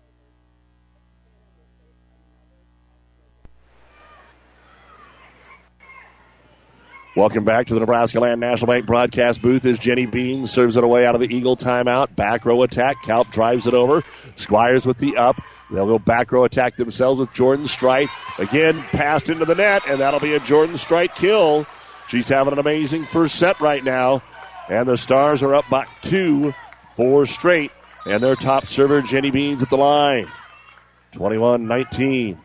[7.21, 10.83] Welcome back to the Nebraska Land National Bank broadcast booth as Jenny Bean serves it
[10.83, 12.15] away out of the Eagle timeout.
[12.15, 13.03] Back row attack.
[13.03, 14.03] Kaup drives it over.
[14.33, 15.35] Squires with the up.
[15.69, 18.09] They'll go back row attack themselves with Jordan Strite.
[18.39, 21.67] Again, passed into the net, and that'll be a Jordan Strite kill.
[22.07, 24.23] She's having an amazing first set right now.
[24.67, 26.55] And the Stars are up by two,
[26.95, 27.71] four straight.
[28.03, 30.25] And their top server, Jenny Beans, at the line.
[31.11, 32.39] 21 19.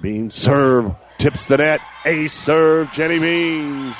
[0.00, 1.82] Beans serve tips the net.
[2.06, 3.94] Ace serve, Jenny Beans.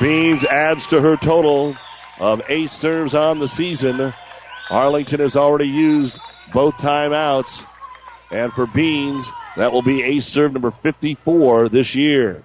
[0.00, 1.76] Beans adds to her total
[2.18, 4.14] of ace serves on the season.
[4.70, 6.18] Arlington has already used
[6.52, 7.66] both timeouts.
[8.30, 12.42] And for Beans, that will be ace serve number 54 this year.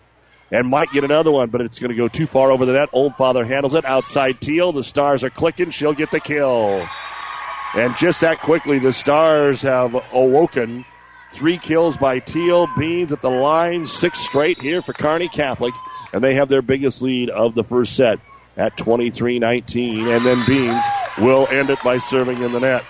[0.52, 2.92] And might get another one, but it's going to go too far over the net.
[2.92, 3.86] Oldfather handles it.
[3.86, 4.74] Outside Teal.
[4.74, 5.72] The Stars are clicking.
[5.72, 6.86] She'll get the kill.
[7.74, 10.84] And just that quickly, the Stars have awoken
[11.32, 12.68] Three kills by Teal.
[12.78, 13.86] Beans at the line.
[13.86, 15.74] Six straight here for Kearney Catholic.
[16.14, 18.20] And they have their biggest lead of the first set
[18.58, 20.08] at 23 19.
[20.08, 20.86] And then Beans
[21.18, 22.84] will end it by serving in the net.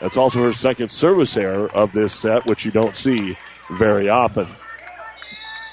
[0.00, 3.36] That's also her second service error of this set, which you don't see
[3.70, 4.48] very often.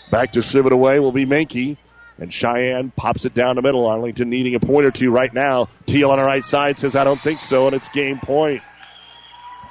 [0.10, 1.78] Back to serve it away will be Menke.
[2.18, 3.86] And Cheyenne pops it down the middle.
[3.86, 5.70] Arlington needing a point or two right now.
[5.86, 8.62] Teal on the right side says, I don't think so, and it's game point.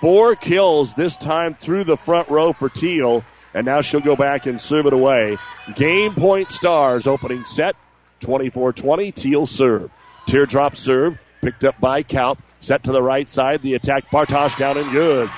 [0.00, 3.24] Four kills this time through the front row for Teal.
[3.54, 5.38] And now she'll go back and serve it away.
[5.74, 7.74] Game point stars opening set.
[8.20, 9.12] 24 20.
[9.12, 9.90] Teal serve.
[10.26, 11.18] Teardrop serve.
[11.40, 12.38] Picked up by Kaup.
[12.60, 13.62] Set to the right side.
[13.62, 14.10] The attack.
[14.10, 15.30] Bartosh down and good.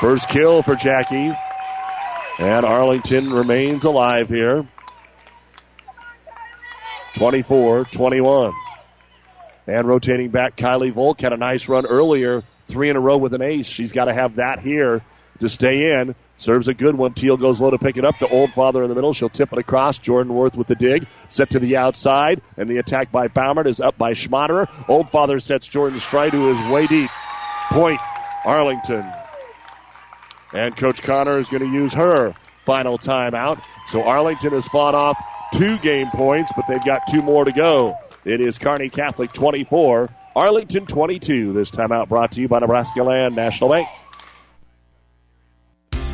[0.00, 1.32] First kill for Jackie.
[2.38, 4.66] And Arlington remains alive here.
[7.14, 8.52] 24 21.
[9.66, 13.34] And rotating back, Kylie Volk had a nice run earlier, three in a row with
[13.34, 13.66] an ace.
[13.66, 15.02] She's got to have that here
[15.40, 16.14] to stay in.
[16.38, 17.14] Serves a good one.
[17.14, 19.14] Teal goes low to pick it up to Oldfather in the middle.
[19.14, 19.98] She'll tip it across.
[19.98, 21.06] Jordan Worth with the dig.
[21.30, 22.42] Set to the outside.
[22.58, 24.68] And the attack by Baumert is up by Schmaderer.
[24.86, 27.10] Oldfather sets Jordan Strite, who is way deep.
[27.70, 28.00] Point,
[28.44, 29.10] Arlington.
[30.52, 33.60] And Coach Connor is going to use her final timeout.
[33.88, 35.16] So Arlington has fought off
[35.54, 37.96] two game points, but they've got two more to go.
[38.24, 41.54] It is Kearney Catholic 24, Arlington 22.
[41.54, 43.88] This timeout brought to you by Nebraska Land National Bank.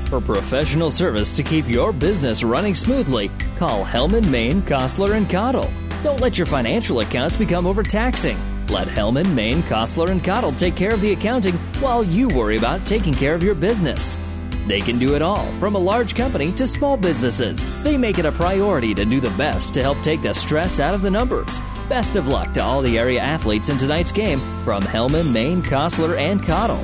[0.06, 5.68] For professional service to keep your business running smoothly, call Hellman, Maine, Kostler, and Cottle.
[6.04, 8.38] Don't let your financial accounts become overtaxing.
[8.68, 12.86] Let Hellman, Maine, Kostler, and Cottle take care of the accounting while you worry about
[12.86, 14.16] taking care of your business.
[14.66, 17.64] They can do it all, from a large company to small businesses.
[17.82, 20.94] They make it a priority to do the best to help take the stress out
[20.94, 21.58] of the numbers.
[21.88, 26.16] Best of luck to all the area athletes in tonight's game from Hellman, Maine, Kostler,
[26.16, 26.82] and Cottle.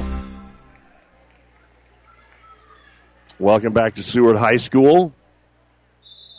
[3.38, 5.12] Welcome back to Seward High School.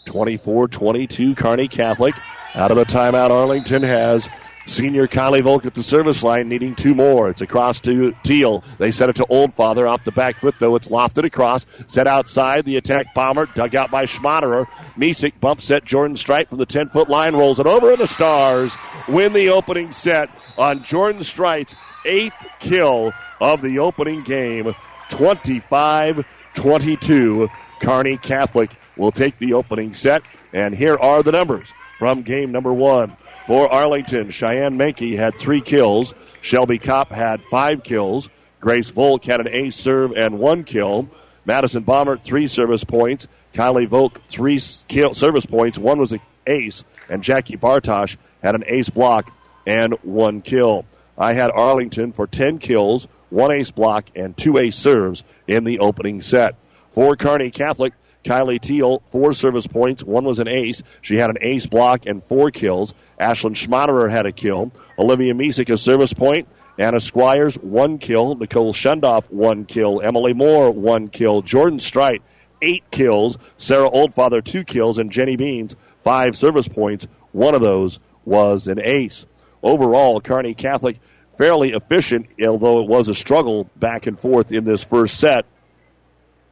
[0.06, 2.16] 24 22, Kearney Catholic.
[2.56, 4.28] Out of the timeout, Arlington has
[4.70, 7.30] senior Kylie Volk at the service line, needing two more.
[7.30, 8.64] It's across to Teal.
[8.78, 10.76] They set it to Oldfather off the back foot, though.
[10.76, 11.66] It's lofted across.
[11.88, 12.66] Set outside.
[12.66, 14.66] The attack bomber, dug out by Schmaderer.
[14.98, 18.08] Misek bump set Jordan Strite from the 10 foot line, rolls it over, and the
[18.08, 18.76] Stars
[19.08, 24.74] win the opening set on Jordan Strite's eighth kill of the opening game.
[25.10, 27.50] 25 22.
[27.82, 30.24] Kearney Catholic will take the opening set.
[30.54, 33.16] And here are the numbers from game number one.
[33.50, 36.14] For Arlington, Cheyenne Menke had three kills.
[36.40, 38.30] Shelby Kaup had five kills.
[38.62, 41.10] Grace Volk had an ace serve and one kill.
[41.46, 43.28] Madison Baumert, three service points.
[43.56, 45.80] Kylie Volk, three kill, service points.
[45.80, 46.84] One was an ace.
[47.10, 49.36] And Jackie Bartosh had an ace block
[49.66, 50.86] and one kill.
[51.18, 55.80] I had Arlington for 10 kills, one ace block, and two ace serves in the
[55.80, 56.54] opening set.
[56.90, 60.04] For Kearney Catholic, Kylie Teal, four service points.
[60.04, 60.84] One was an ace.
[61.02, 62.94] She had an ace block and four kills.
[63.20, 64.72] Ashlyn Schmaderer had a kill.
[64.98, 66.48] Olivia Misek, a service point.
[66.78, 68.36] Anna Squires, one kill.
[68.36, 70.02] Nicole Shundoff, one kill.
[70.02, 71.42] Emily Moore, one kill.
[71.42, 72.22] Jordan Strite,
[72.62, 73.38] eight kills.
[73.58, 74.98] Sarah Oldfather, two kills.
[74.98, 77.08] And Jenny Beans, five service points.
[77.32, 79.26] One of those was an ace.
[79.64, 81.00] Overall, Kearney Catholic
[81.38, 85.46] fairly efficient, although it was a struggle back and forth in this first set.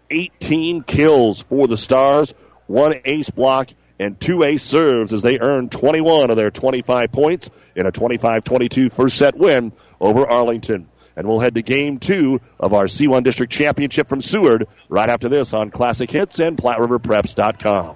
[0.09, 2.33] 18 kills for the Stars,
[2.67, 7.49] one ace block, and two ace serves as they earn 21 of their 25 points
[7.75, 10.87] in a 25 22 first set win over Arlington.
[11.15, 15.29] And we'll head to game two of our C1 District Championship from Seward right after
[15.29, 17.95] this on Classic Hits and PlatteRiverPreps.com.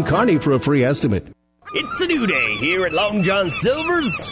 [0.03, 1.27] Kearney for a free estimate.
[1.73, 4.31] It's a new day here at Long John Silver's.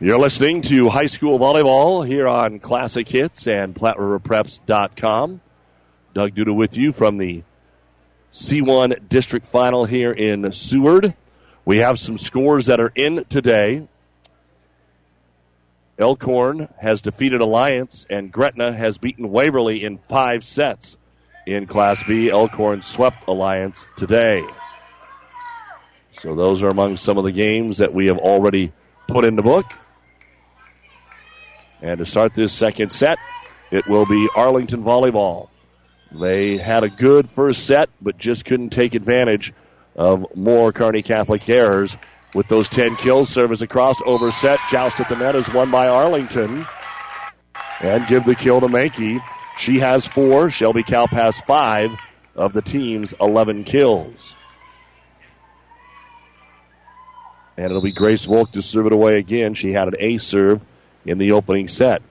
[0.00, 5.40] You're listening to high school volleyball here on Classic Hits and PlatteRiverPreps.com.
[6.14, 7.42] Doug Duda with you from the
[8.32, 11.14] C1 District Final here in Seward.
[11.64, 13.88] We have some scores that are in today.
[15.98, 20.96] Elkhorn has defeated Alliance, and Gretna has beaten Waverly in five sets.
[21.44, 24.46] In Class B, Elkhorn swept Alliance today.
[26.20, 28.72] So those are among some of the games that we have already
[29.08, 29.66] put in the book.
[31.80, 33.18] And to start this second set,
[33.70, 35.48] it will be Arlington Volleyball.
[36.10, 39.52] They had a good first set, but just couldn't take advantage
[39.94, 41.96] of more Kearney Catholic errors.
[42.34, 45.88] With those 10 kills, service across, over set, joust at the net is won by
[45.88, 46.66] Arlington.
[47.80, 49.20] And give the kill to Menke.
[49.56, 50.50] She has four.
[50.50, 51.90] Shelby Kaup has five
[52.34, 54.34] of the team's 11 kills.
[57.56, 59.54] And it'll be Grace Volk to serve it away again.
[59.54, 60.64] She had an ace serve
[61.08, 62.02] in the opening set.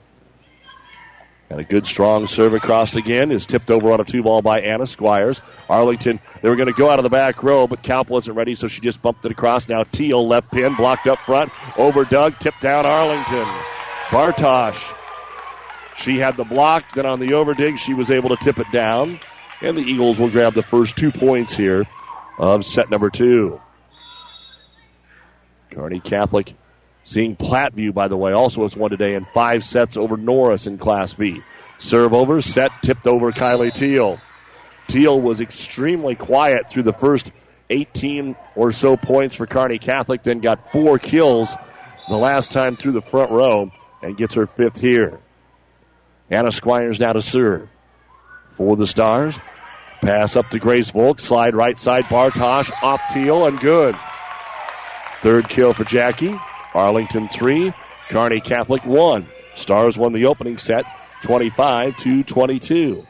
[1.49, 4.61] And a good strong serve across again is tipped over on a two ball by
[4.61, 5.39] Anna Squires.
[5.69, 8.55] Arlington, they were going to go out of the back row, but Kaup wasn't ready,
[8.55, 9.69] so she just bumped it across.
[9.69, 13.47] Now Teal left pin, blocked up front, over Doug, tipped down Arlington.
[14.07, 14.93] Bartosh,
[15.97, 19.19] she had the block, then on the overdig, she was able to tip it down.
[19.61, 21.87] And the Eagles will grab the first two points here
[22.37, 23.61] of set number two.
[25.71, 26.53] Kearney Catholic
[27.07, 30.77] Seeing Platteview, by the way, also has won today in five sets over Norris in
[30.77, 31.41] Class B.
[31.77, 34.19] Serve over, set, tipped over Kylie Teal.
[34.89, 37.31] Teal was extremely quiet through the first
[37.69, 41.55] 18 or so points for Kearney Catholic, then got four kills
[42.09, 45.17] the last time through the front row and gets her fifth here.
[46.29, 47.69] Anna Squires now to serve.
[48.49, 49.39] For the Stars.
[50.01, 51.21] Pass up to Grace Volk.
[51.21, 52.03] Slide right side.
[52.03, 53.95] Bartosh off Teal and good.
[55.21, 56.37] Third kill for Jackie.
[56.77, 57.73] Arlington 3,
[58.09, 59.27] Kearney Catholic 1.
[59.55, 60.85] Stars won the opening set
[61.23, 63.07] 25 to 22.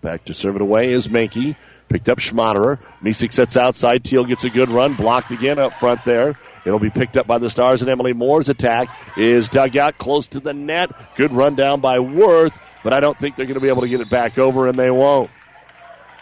[0.00, 1.54] Back to serve it away is Menke.
[1.88, 2.80] Picked up Schmaderer.
[3.00, 4.02] Misek sets outside.
[4.02, 4.94] Teal gets a good run.
[4.94, 6.36] Blocked again up front there.
[6.64, 10.26] It'll be picked up by the Stars, and Emily Moore's attack is dug out close
[10.28, 10.90] to the net.
[11.16, 13.88] Good run down by Worth, but I don't think they're going to be able to
[13.88, 15.30] get it back over, and they won't.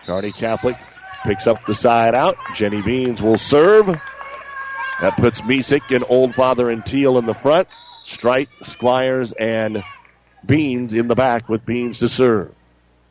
[0.04, 0.76] Kearney Catholic
[1.24, 2.36] picks up the side out.
[2.54, 3.98] Jenny Beans will serve.
[5.00, 7.68] That puts Misek and Oldfather and Teal in the front.
[8.04, 9.82] Strite, Squires, and
[10.44, 12.54] Beans in the back with Beans to serve.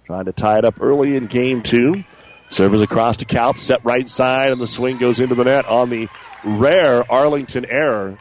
[0.06, 2.04] Trying to tie it up early in game two.
[2.50, 5.90] Serves across to Kaup, set right side, and the swing goes into the net on
[5.90, 6.10] the
[6.44, 8.18] rare Arlington error.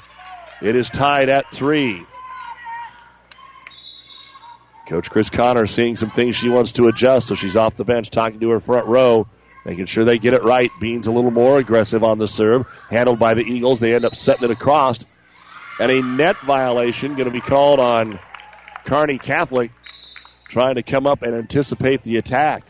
[0.60, 2.04] It is tied at three.
[4.86, 8.10] Coach Chris Connor seeing some things she wants to adjust, so she's off the bench
[8.10, 9.26] talking to her front row
[9.68, 10.70] making sure they get it right.
[10.80, 13.80] Beans a little more aggressive on the serve, handled by the Eagles.
[13.80, 14.98] They end up setting it across.
[15.78, 18.18] And a net violation going to be called on
[18.86, 19.70] Kearney Catholic,
[20.48, 22.64] trying to come up and anticipate the attack.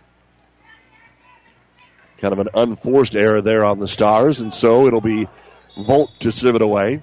[2.18, 5.28] Kind of an unforced error there on the Stars, and so it'll be
[5.78, 7.00] Volk to serve it away.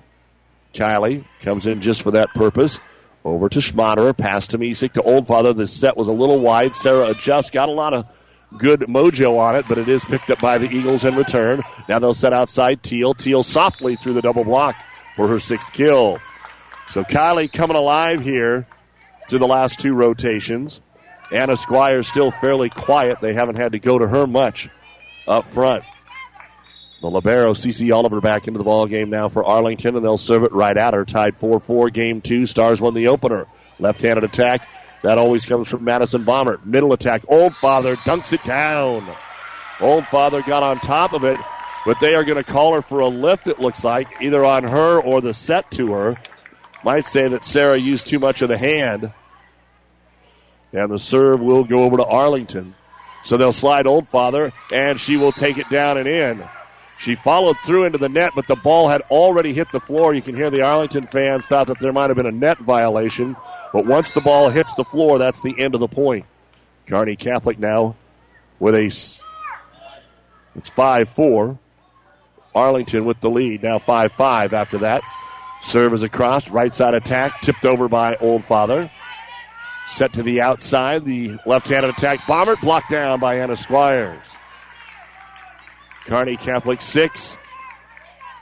[0.73, 2.81] Kylie comes in just for that purpose.
[3.23, 5.55] Over to Schmaderer, pass to Misek to Oldfather.
[5.55, 6.75] The set was a little wide.
[6.75, 8.05] Sarah adjusts, got a lot of
[8.57, 11.61] good mojo on it, but it is picked up by the Eagles in return.
[11.87, 13.13] Now they'll set outside Teal.
[13.13, 14.75] Teal softly through the double block
[15.15, 16.17] for her sixth kill.
[16.87, 18.67] So Kylie coming alive here
[19.27, 20.81] through the last two rotations.
[21.31, 23.19] Anna Squire still fairly quiet.
[23.21, 24.69] They haven't had to go to her much
[25.27, 25.83] up front.
[27.01, 30.43] The Libero, CC Oliver, back into the ball game now for Arlington, and they'll serve
[30.43, 31.05] it right at her.
[31.05, 32.45] Tied 4 4, game two.
[32.45, 33.45] Stars won the opener.
[33.79, 34.67] Left handed attack
[35.01, 36.59] that always comes from Madison Bomber.
[36.63, 37.21] Middle attack.
[37.23, 39.07] Oldfather dunks it down.
[39.79, 41.37] Oldfather got on top of it,
[41.85, 44.63] but they are going to call her for a lift, it looks like, either on
[44.63, 46.17] her or the set to her.
[46.83, 49.11] Might say that Sarah used too much of the hand.
[50.73, 52.75] And the serve will go over to Arlington.
[53.23, 56.43] So they'll slide Oldfather, and she will take it down and in.
[56.99, 60.13] She followed through into the net, but the ball had already hit the floor.
[60.13, 63.35] You can hear the Arlington fans thought that there might have been a net violation.
[63.73, 66.25] But once the ball hits the floor, that's the end of the point.
[66.87, 67.95] Kearney Catholic now
[68.59, 68.85] with a
[70.55, 71.57] it's 5-4.
[72.53, 73.63] Arlington with the lead.
[73.63, 75.01] Now 5-5 after that.
[75.61, 76.49] Serve is across.
[76.49, 77.41] Right side attack.
[77.41, 78.89] Tipped over by Oldfather.
[79.89, 81.03] Set to the outside.
[81.03, 82.25] The left-handed attack.
[82.27, 84.25] Bomber blocked down by Anna Squires.
[86.05, 87.37] Kearney Catholic 6.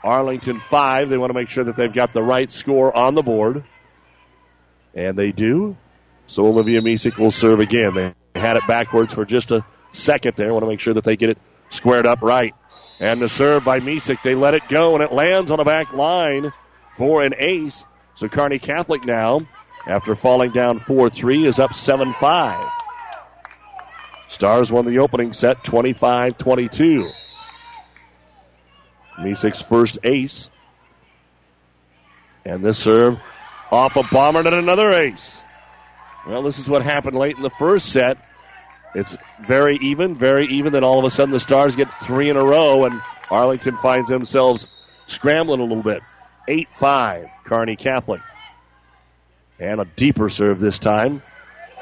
[0.04, 1.08] Arlington 5.
[1.08, 3.64] They want to make sure that they've got the right score on the board.
[4.94, 5.76] And they do.
[6.26, 7.94] So Olivia Misek will serve again.
[7.94, 10.52] They had it backwards for just a second there.
[10.52, 11.38] Want to make sure that they get it
[11.68, 12.54] squared up right.
[13.00, 15.92] And the serve by Misek, they let it go, and it lands on the back
[15.92, 16.52] line
[16.92, 17.84] for an ace.
[18.14, 19.46] So Kearney Catholic now,
[19.86, 22.70] after falling down 4 3, is up 7 5.
[24.28, 27.10] Stars won the opening set 25 22.
[29.18, 30.50] Misek's first ace.
[32.44, 33.18] And this serve
[33.74, 35.42] off a bomber and another ace.
[36.26, 38.16] Well, this is what happened late in the first set.
[38.94, 40.72] It's very even, very even.
[40.72, 44.08] Then all of a sudden the Stars get three in a row, and Arlington finds
[44.08, 44.68] themselves
[45.06, 46.02] scrambling a little bit.
[46.46, 48.20] 8 5, Kearney Catholic.
[49.58, 51.22] And a deeper serve this time.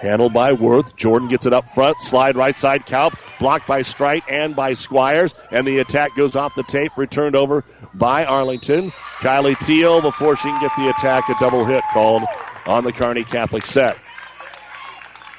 [0.03, 0.97] Handled by Worth.
[0.97, 2.01] Jordan gets it up front.
[2.01, 2.87] Slide right side.
[2.87, 3.15] Kaup.
[3.39, 5.35] Blocked by Strite and by Squires.
[5.51, 6.93] And the attack goes off the tape.
[6.97, 8.93] Returned over by Arlington.
[9.21, 11.29] Kylie Teal before she can get the attack.
[11.29, 12.23] A double hit called
[12.67, 13.97] on the Kearney Catholic set.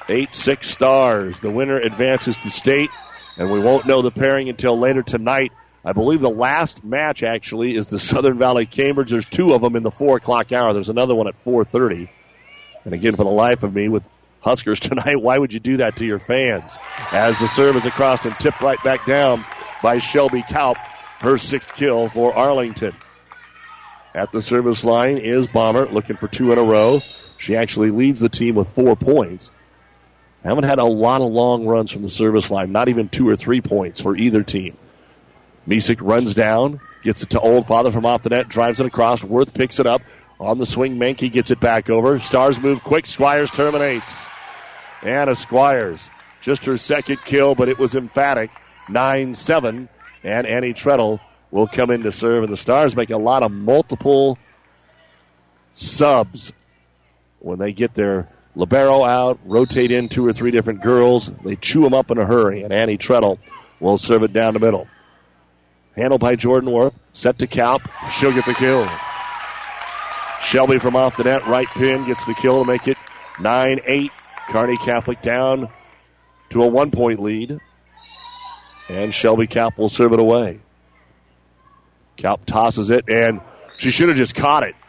[0.08, 1.40] 8 6 stars.
[1.40, 2.90] The winner advances to state.
[3.36, 5.52] And we won't know the pairing until later tonight
[5.84, 9.10] I believe the last match actually is the Southern Valley Cambridge.
[9.10, 10.72] There's two of them in the four o'clock hour.
[10.72, 12.08] There's another one at 4:30.
[12.84, 14.02] And again, for the life of me, with
[14.44, 16.76] Huskers tonight, why would you do that to your fans?
[17.12, 19.44] As the serve is across and tipped right back down
[19.82, 20.76] by Shelby Kaup,
[21.20, 22.94] her sixth kill for Arlington.
[24.14, 27.02] At the service line is Bomber looking for two in a row.
[27.38, 29.50] She actually leads the team with four points.
[30.44, 33.36] Haven't had a lot of long runs from the service line, not even two or
[33.36, 34.76] three points for either team.
[35.66, 39.24] Misek runs down, gets it to Oldfather from off the net, drives it across.
[39.24, 40.02] Worth picks it up.
[40.38, 42.20] On the swing, Menke gets it back over.
[42.20, 43.06] Stars move quick.
[43.06, 44.28] Squires terminates.
[45.04, 46.08] Anna Squires,
[46.40, 48.50] just her second kill, but it was emphatic.
[48.88, 49.88] 9 7.
[50.22, 52.44] And Annie Treadle will come in to serve.
[52.44, 54.38] And the Stars make a lot of multiple
[55.74, 56.52] subs
[57.40, 61.30] when they get their libero out, rotate in two or three different girls.
[61.44, 62.62] They chew them up in a hurry.
[62.62, 63.38] And Annie Treadle
[63.80, 64.88] will serve it down the middle.
[65.94, 66.94] Handled by Jordan Worth.
[67.12, 67.88] Set to Kaup.
[68.10, 68.88] She'll get the kill.
[70.42, 72.98] Shelby from off the net, right pin, gets the kill to make it
[73.40, 74.10] 9 8.
[74.48, 75.68] Kearney Catholic down
[76.50, 77.58] to a one point lead.
[78.88, 80.60] And Shelby Kaup will serve it away.
[82.18, 83.40] Kaup tosses it, and
[83.78, 84.74] she should have just caught it.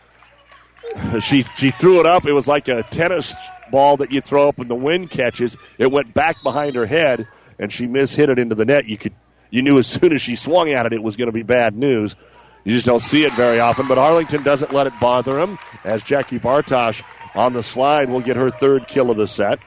[1.21, 2.25] She, she threw it up.
[2.25, 3.35] It was like a tennis
[3.69, 5.57] ball that you throw up and the wind catches.
[5.77, 7.27] It went back behind her head,
[7.59, 8.85] and she mishit it into the net.
[8.85, 9.13] You could
[9.49, 11.75] you knew as soon as she swung at it, it was going to be bad
[11.75, 12.15] news.
[12.63, 16.01] You just don't see it very often, but Arlington doesn't let it bother him as
[16.01, 17.03] Jackie Bartosh
[17.35, 19.59] on the slide will get her third kill of the set.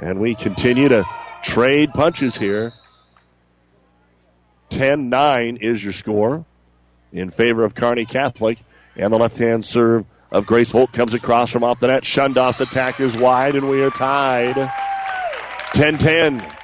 [0.00, 1.04] And we continue to
[1.42, 2.72] trade punches here.
[4.70, 6.44] 10 9 is your score
[7.12, 8.58] in favor of Kearney Catholic.
[8.96, 12.04] And the left hand serve of Grace Volk comes across from off the net.
[12.04, 14.56] Shundoff's attack is wide, and we are tied
[15.72, 16.54] 10 10.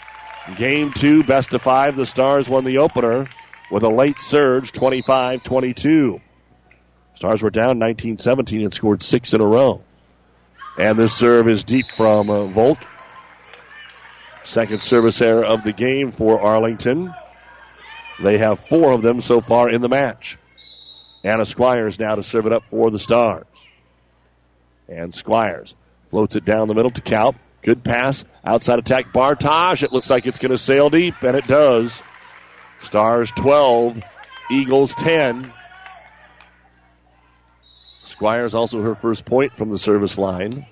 [0.57, 1.97] Game two, best of five.
[1.97, 3.27] The Stars won the opener
[3.71, 6.21] with a late surge, 25 22.
[7.15, 9.83] Stars were down 19 17 and scored six in a row.
[10.77, 12.79] And this serve is deep from uh, Volk.
[14.43, 17.14] Second service error of the game for Arlington.
[18.22, 20.37] They have four of them so far in the match.
[21.22, 23.47] Anna Squires now to serve it up for the Stars.
[24.89, 25.75] And Squires
[26.09, 27.37] floats it down the middle to Kaup.
[27.62, 28.25] Good pass.
[28.45, 29.12] Outside attack.
[29.12, 29.83] Bartosh.
[29.83, 32.03] It looks like it's going to sail deep, and it does.
[32.81, 34.03] Stars 12,
[34.51, 35.51] Eagles 10.
[38.05, 40.67] Squires also her first point from the service line.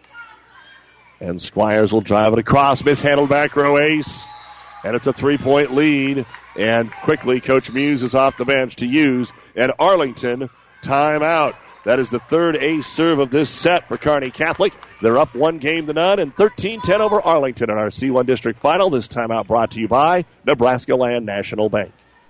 [1.21, 2.85] And Squires will drive it across.
[2.85, 4.27] Mishandled back row ace.
[4.85, 6.27] And it's a three point lead.
[6.57, 10.51] And quickly, Coach Muse is off the bench to use an Arlington
[10.83, 11.55] timeout.
[11.85, 14.73] That is the third ace serve of this set for Kearney Catholic.
[15.01, 18.91] They're up one game to none and 13-10 over Arlington in our C1 district final.
[18.91, 21.93] This timeout brought to you by Nebraska Land National Bank.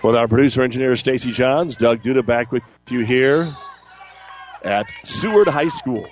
[0.00, 3.56] With our producer engineer Stacy Johns, Doug Duda back with you here
[4.62, 6.06] at Seward High School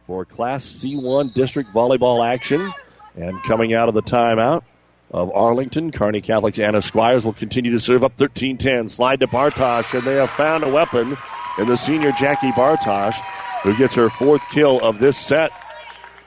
[0.00, 2.66] for Class C1 district volleyball action.
[3.14, 4.62] And coming out of the timeout
[5.10, 8.88] of Arlington, Kearney Catholic's Anna Squires will continue to serve up 13 10.
[8.88, 11.14] Slide to Bartosh, and they have found a weapon
[11.58, 13.20] in the senior Jackie Bartosh,
[13.64, 15.52] who gets her fourth kill of this set.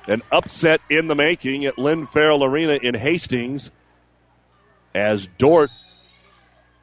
[0.07, 3.71] An upset in the making at Lynn Farrell Arena in Hastings
[4.93, 5.71] as Dordt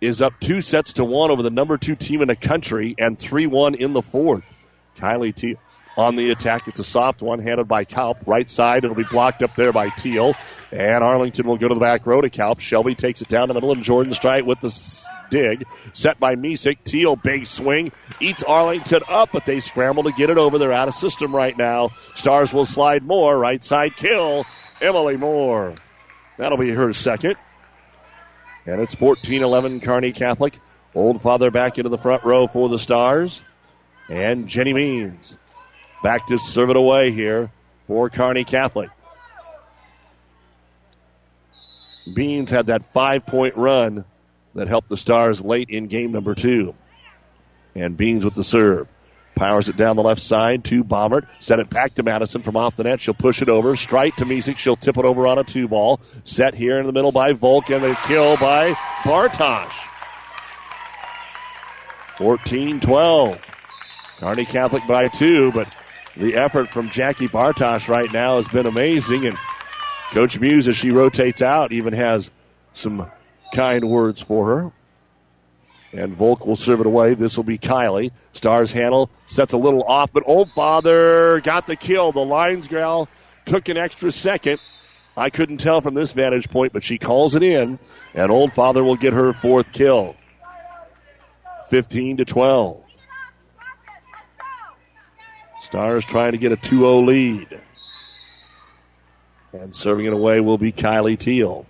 [0.01, 3.19] is up two sets to one over the number two team in the country and
[3.19, 4.53] 3 1 in the fourth.
[4.99, 5.57] Kylie Teal
[5.97, 6.69] on the attack.
[6.69, 8.27] It's a soft one handled by Kaup.
[8.27, 8.85] Right side.
[8.85, 10.35] It'll be blocked up there by Teal.
[10.71, 12.61] And Arlington will go to the back row to Kaup.
[12.61, 15.65] Shelby takes it down the middle and Jordan Strite with the dig.
[15.93, 16.85] Set by Misek.
[16.85, 17.93] Teal, big swing.
[18.21, 20.59] Eats Arlington up, but they scramble to get it over.
[20.59, 21.91] They're out of system right now.
[22.15, 23.37] Stars will slide more.
[23.37, 24.45] Right side kill.
[24.81, 25.75] Emily Moore.
[26.37, 27.37] That'll be her second.
[28.67, 30.59] And it's 14 11 Kearney Catholic.
[30.95, 33.45] Oldfather back into the front row for the Stars.
[34.09, 35.37] And Jenny Beans
[36.03, 37.51] back to serve it away here
[37.87, 38.91] for Kearney Catholic.
[42.13, 44.05] Beans had that five point run
[44.55, 46.75] that helped the Stars late in game number two.
[47.75, 48.89] And Beans with the serve.
[49.37, 51.27] Powers it down the left side to Bombert.
[51.41, 53.01] Set it back to Madison from off the net.
[53.01, 53.77] She'll push it over.
[53.77, 54.57] Strite to Misek.
[54.57, 56.01] She'll tip it over on a two ball.
[56.25, 58.73] Set here in the middle by Volk and the kill by
[59.03, 59.71] Bartosh.
[62.17, 63.39] 14 12.
[64.21, 65.75] Kearney Catholic by two, but
[66.17, 69.27] the effort from Jackie Bartosh right now has been amazing.
[69.27, 69.37] And
[70.13, 72.31] Coach Muse, as she rotates out, even has
[72.73, 73.11] some
[73.55, 74.73] kind words for her.
[75.93, 77.15] And Volk will serve it away.
[77.15, 78.11] This will be Kylie.
[78.33, 82.13] Stars handle sets a little off, but oh, Oldfather got the kill.
[82.13, 83.09] The Lions gal
[83.45, 84.59] took an extra second.
[85.17, 87.79] I couldn't tell from this vantage point, but she calls it in,
[88.15, 90.15] and Oldfather will get her fourth kill.
[91.69, 92.83] 15 to 12.
[95.63, 97.61] Stars trying to get a 2 0 lead.
[99.53, 101.67] And serving it away will be Kylie Teal.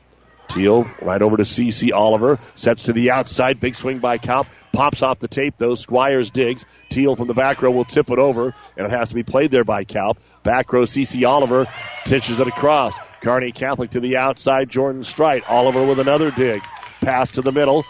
[0.49, 2.39] Teal right over to CC Oliver.
[2.55, 3.61] Sets to the outside.
[3.61, 4.47] Big swing by Kaup.
[4.73, 5.75] Pops off the tape though.
[5.75, 6.65] Squires digs.
[6.91, 8.55] Teal from the back row will tip it over.
[8.77, 10.19] And it has to be played there by Kaup.
[10.43, 11.67] Back row CC Oliver
[12.05, 12.95] tishes it across.
[13.23, 14.69] Kearney Catholic to the outside.
[14.69, 15.49] Jordan Strite.
[15.49, 16.63] Oliver with another dig.
[17.01, 17.85] Pass to the middle.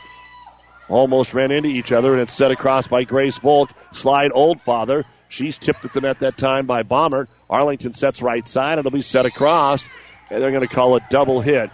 [0.88, 3.70] Almost ran into each other and it's set across by Grace Volk.
[3.92, 5.04] Slide Oldfather.
[5.28, 7.28] She's tipped at the net that time by Bomber.
[7.50, 8.78] Arlington sets right side.
[8.78, 9.84] It'll be set across.
[10.30, 11.70] And they're going to call a double hit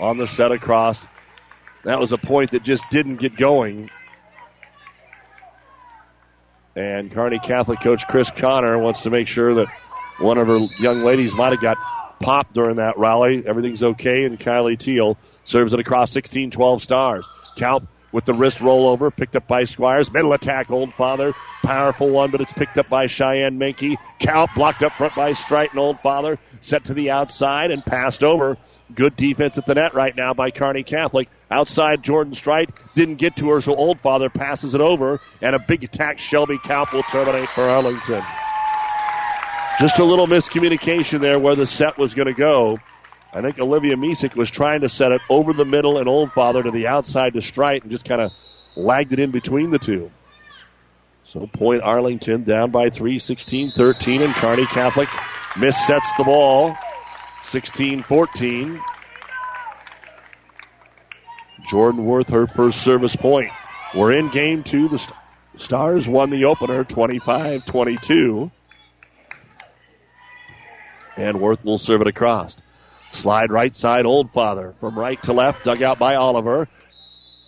[0.00, 1.04] on the set across.
[1.84, 3.90] That was a point that just didn't get going.
[6.76, 9.68] And Kearney Catholic coach Chris Connor wants to make sure that
[10.20, 11.76] one of her young ladies might have got
[12.20, 13.42] popped during that rally.
[13.46, 17.28] Everything's okay, and Kylie Teal serves it across 16 12 stars.
[17.56, 20.12] Kaup with the wrist rollover, picked up by Squires.
[20.12, 21.34] Middle attack, Oldfather.
[21.62, 23.96] Powerful one, but it's picked up by Cheyenne Menke.
[24.20, 26.38] Kaup blocked up front by Strite and Oldfather.
[26.60, 28.56] Set to the outside and passed over.
[28.94, 31.28] Good defense at the net right now by Kearney Catholic.
[31.50, 35.20] Outside Jordan Strite didn't get to her, so Oldfather passes it over.
[35.42, 38.22] And a big attack, Shelby Kaup will terminate for Arlington.
[39.78, 42.78] Just a little miscommunication there where the set was going to go.
[43.32, 46.70] I think Olivia Misek was trying to set it over the middle and Oldfather to
[46.70, 48.32] the outside to Strite and just kind of
[48.74, 50.10] lagged it in between the two.
[51.24, 55.08] So point Arlington down by 3, 16 13, and Kearney Catholic
[55.58, 56.74] missets the ball
[57.42, 58.80] 16 14.
[61.70, 63.52] Jordan Worth, her first service point.
[63.94, 64.88] We're in game two.
[64.88, 65.12] The
[65.56, 68.50] Stars won the opener 25 22.
[71.18, 72.56] And Worth will serve it across.
[73.10, 74.74] Slide right side, Oldfather.
[74.74, 76.68] From right to left, dug out by Oliver.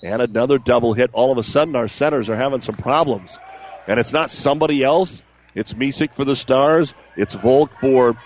[0.03, 1.11] And another double hit.
[1.13, 3.39] All of a sudden, our centers are having some problems.
[3.87, 5.23] And it's not somebody else.
[5.55, 6.95] It's Misek for the Stars.
[7.17, 8.17] It's Volk for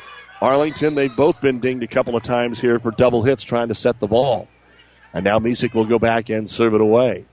[0.41, 0.95] Arlington.
[0.95, 3.99] They've both been dinged a couple of times here for double hits trying to set
[3.99, 4.49] the ball.
[5.13, 7.25] And now Misek will go back and serve it away.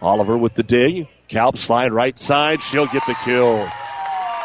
[0.00, 1.08] Oliver with the dig.
[1.28, 2.62] Kaup slide right side.
[2.62, 3.68] She'll get the kill.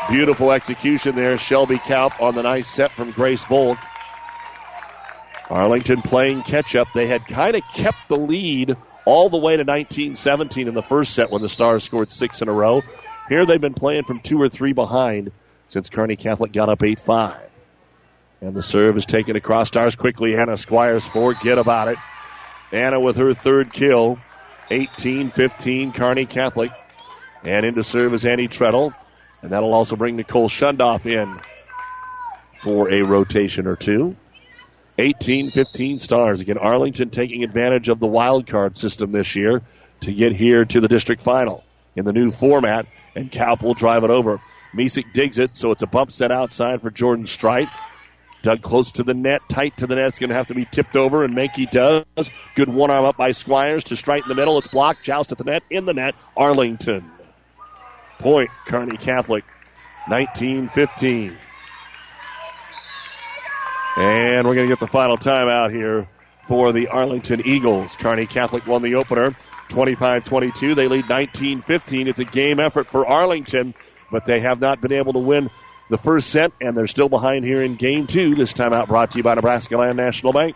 [0.09, 1.37] Beautiful execution there.
[1.37, 3.77] Shelby Kaup on the nice set from Grace Volk.
[5.49, 6.89] Arlington playing catch up.
[6.93, 8.75] They had kind of kept the lead
[9.05, 12.49] all the way to 1917 in the first set when the Stars scored six in
[12.49, 12.83] a row.
[13.29, 15.31] Here they've been playing from two or three behind
[15.67, 17.41] since Kearney Catholic got up 8 5.
[18.41, 20.35] And the serve is taken across Stars quickly.
[20.35, 21.97] Anna Squires forget about it.
[22.71, 24.19] Anna with her third kill.
[24.69, 26.71] 18 15, Kearney Catholic.
[27.43, 28.93] And into serve is Annie Treadle.
[29.41, 31.39] And that'll also bring Nicole Shundoff in
[32.59, 34.15] for a rotation or two.
[34.97, 36.41] 18 15 stars.
[36.41, 39.61] Again, Arlington taking advantage of the wild card system this year
[40.01, 41.63] to get here to the district final
[41.95, 42.87] in the new format.
[43.15, 44.41] And Kaup will drive it over.
[44.73, 47.69] Misek digs it, so it's a bump set outside for Jordan Strite.
[48.43, 50.07] Dug close to the net, tight to the net.
[50.07, 52.29] It's going to have to be tipped over, and Menke does.
[52.55, 54.57] Good one arm up by Squires to Strite in the middle.
[54.59, 55.03] It's blocked.
[55.03, 55.63] Joust at the net.
[55.69, 57.11] In the net, Arlington.
[58.19, 59.43] Point, Kearney Catholic,
[60.07, 61.37] 19 15.
[63.97, 66.07] And we're going to get the final timeout here
[66.47, 67.95] for the Arlington Eagles.
[67.95, 69.33] Kearney Catholic won the opener
[69.69, 70.75] 25 22.
[70.75, 72.07] They lead 19 15.
[72.07, 73.73] It's a game effort for Arlington,
[74.11, 75.49] but they have not been able to win
[75.89, 78.35] the first set, and they're still behind here in game two.
[78.35, 80.55] This timeout brought to you by Nebraska Land National Bank.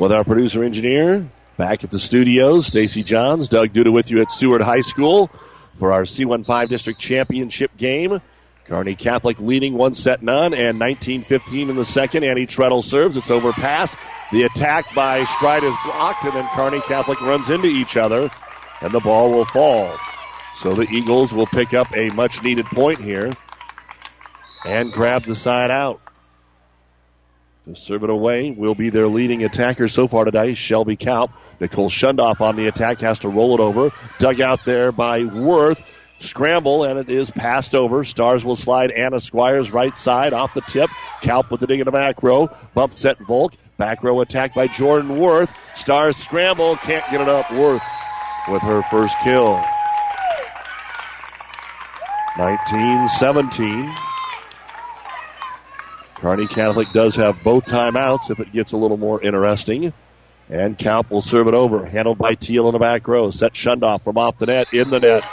[0.00, 1.30] With our producer engineer,
[1.60, 5.26] Back at the studios, Stacy Johns, Doug Duda with you at Seward High School
[5.74, 8.22] for our C15 District Championship game.
[8.64, 12.24] Kearney Catholic leading one set none and 19-15 in the second.
[12.24, 13.18] Annie Treadle serves.
[13.18, 13.94] It's overpassed.
[14.32, 18.30] The attack by Strite is blocked and then Kearney Catholic runs into each other
[18.80, 19.94] and the ball will fall.
[20.54, 23.32] So the Eagles will pick up a much needed point here
[24.64, 26.00] and grab the side out.
[27.74, 31.30] Serve it away will be their leading attacker so far today, Shelby Kaup.
[31.60, 33.90] Nicole Shundoff on the attack has to roll it over.
[34.18, 35.82] Dug out there by Worth.
[36.18, 38.04] Scramble, and it is passed over.
[38.04, 40.90] Stars will slide Anna Squires right side off the tip.
[41.22, 42.50] Kaup with the dig in the back row.
[42.74, 43.54] Bump set Volk.
[43.78, 45.50] Back row attack by Jordan Worth.
[45.74, 46.76] Stars scramble.
[46.76, 47.50] Can't get it up.
[47.50, 47.82] Worth
[48.50, 49.62] with her first kill.
[52.36, 54.09] 19 17.
[56.20, 59.94] Kearney Catholic does have both timeouts if it gets a little more interesting.
[60.50, 61.86] And Kaup will serve it over.
[61.86, 63.30] Handled by Teal in the back row.
[63.30, 64.66] Set Shundoff from off the net.
[64.74, 65.24] In the net.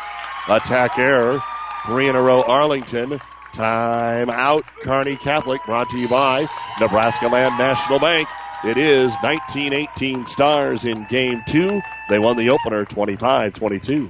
[0.47, 1.41] Attack error.
[1.85, 3.19] Three in a row Arlington.
[3.53, 6.47] Time out Kearney Catholic brought to you by
[6.79, 8.29] Nebraska Land National Bank.
[8.63, 11.81] It is 1918 Stars in game two.
[12.09, 14.09] They won the opener 25 22.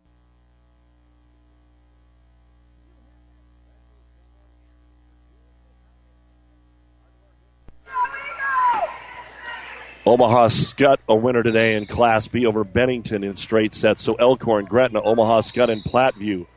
[10.03, 14.03] Omaha Skutt a winner today in Class B over Bennington in straight sets.
[14.03, 16.47] So Elkhorn, Gretna, Omaha Skutt, and Platteview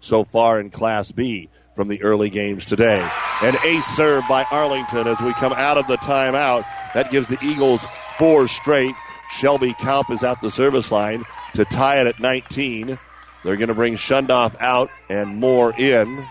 [0.00, 3.06] so far in Class B from the early games today.
[3.42, 6.64] An ace serve by Arlington as we come out of the timeout.
[6.94, 7.86] That gives the Eagles
[8.16, 8.94] four straight.
[9.30, 11.24] Shelby Kaup is at the service line
[11.54, 12.98] to tie it at 19.
[13.42, 16.26] They're going to bring Shundoff out and more in.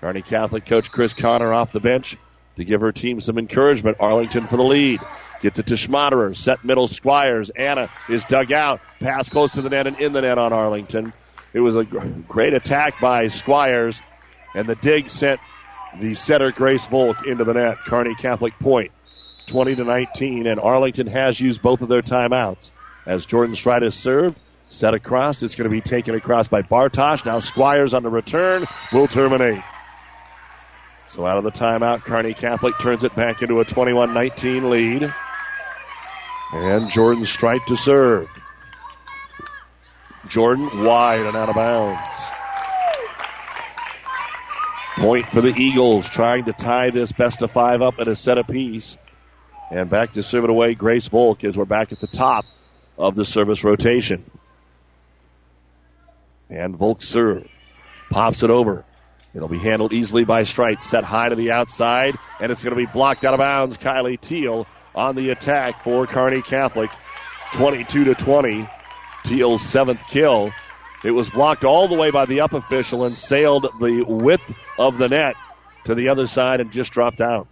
[0.00, 2.16] Kearney Catholic coach Chris Connor off the bench
[2.56, 3.98] to give her team some encouragement.
[4.00, 5.00] Arlington for the lead.
[5.42, 6.36] Gets it to Schmaderer.
[6.36, 7.50] Set middle Squires.
[7.50, 8.80] Anna is dug out.
[9.00, 11.12] Pass close to the net and in the net on Arlington.
[11.52, 14.00] It was a great attack by Squires.
[14.54, 15.40] And the dig sent
[15.98, 17.78] the setter Grace Volk into the net.
[17.84, 18.92] Kearney Catholic point.
[19.48, 20.46] 20 to 19.
[20.46, 22.70] And Arlington has used both of their timeouts.
[23.04, 24.38] As Jordan Strite has served.
[24.68, 25.42] Set across.
[25.42, 27.26] It's going to be taken across by Bartosh.
[27.26, 29.62] Now Squires on the return will terminate.
[31.08, 35.12] So out of the timeout, Kearney Catholic turns it back into a 21 19 lead.
[36.52, 38.28] And Jordan Strite to serve.
[40.28, 42.00] Jordan wide and out of bounds.
[44.96, 48.36] Point for the Eagles, trying to tie this best of five up at a set
[48.36, 48.98] apiece.
[49.70, 52.44] And back to serve it away, Grace Volk, as we're back at the top
[52.98, 54.30] of the service rotation.
[56.50, 57.48] And Volk serve.
[58.10, 58.84] Pops it over.
[59.34, 60.82] It'll be handled easily by Strite.
[60.82, 63.78] Set high to the outside, and it's going to be blocked out of bounds.
[63.78, 66.90] Kylie Teal on the attack for Kearney Catholic.
[67.52, 68.68] 22 to 20.
[69.24, 70.52] Teal's seventh kill.
[71.04, 74.98] It was blocked all the way by the up official and sailed the width of
[74.98, 75.36] the net
[75.84, 77.48] to the other side and just dropped out.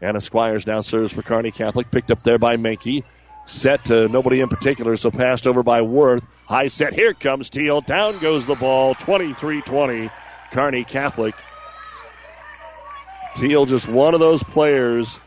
[0.00, 3.04] Anna Squires now serves for Kearney Catholic, picked up there by Menke.
[3.46, 6.26] Set to nobody in particular, so passed over by Worth.
[6.46, 7.80] High set, here comes Teal.
[7.80, 10.10] Down goes the ball, 23 20.
[10.52, 11.34] Kearney Catholic.
[13.34, 15.20] Teal just one of those players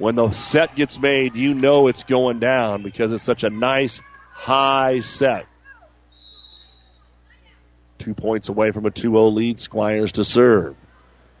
[0.00, 4.00] when the set gets made, you know it's going down because it's such a nice
[4.32, 5.46] high set.
[7.98, 9.60] Two points away from a 2 0 lead.
[9.60, 10.74] Squires to serve.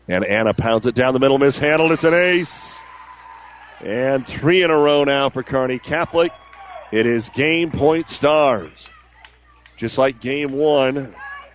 [0.08, 1.92] And Anna pounds it down the middle, mishandled.
[1.92, 2.78] It's an ace.
[3.80, 6.32] And three in a row now for Kearney Catholic.
[6.92, 8.90] It is game point stars.
[9.78, 11.14] Just like game one,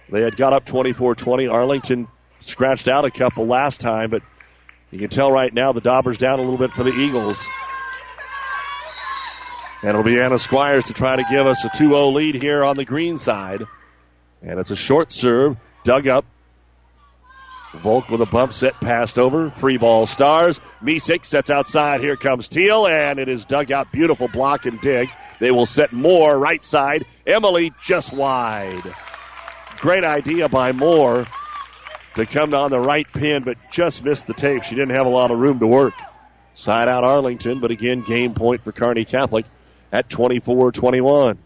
[0.09, 1.47] they had got up 24 20.
[1.49, 2.07] Arlington
[2.39, 4.23] scratched out a couple last time, but
[4.95, 7.37] you can tell right now the Daubers down a little bit for the Eagles.
[9.81, 12.63] And it'll be Anna Squires to try to give us a 2 0 lead here
[12.63, 13.63] on the green side.
[14.41, 16.23] And it's a short serve, dug up.
[17.73, 19.49] Volk with a bump set passed over.
[19.49, 20.61] Free ball stars.
[20.81, 21.99] Misek sets outside.
[21.99, 23.91] Here comes Teal, and it is dug out.
[23.91, 25.09] Beautiful block and dig.
[25.41, 27.05] They will set more right side.
[27.27, 28.95] Emily just wide.
[29.75, 31.27] Great idea by Moore
[32.15, 34.63] to come on the right pin, but just missed the tape.
[34.63, 35.93] She didn't have a lot of room to work.
[36.53, 39.45] Side out Arlington, but again, game point for Kearney Catholic
[39.91, 41.37] at 24 21.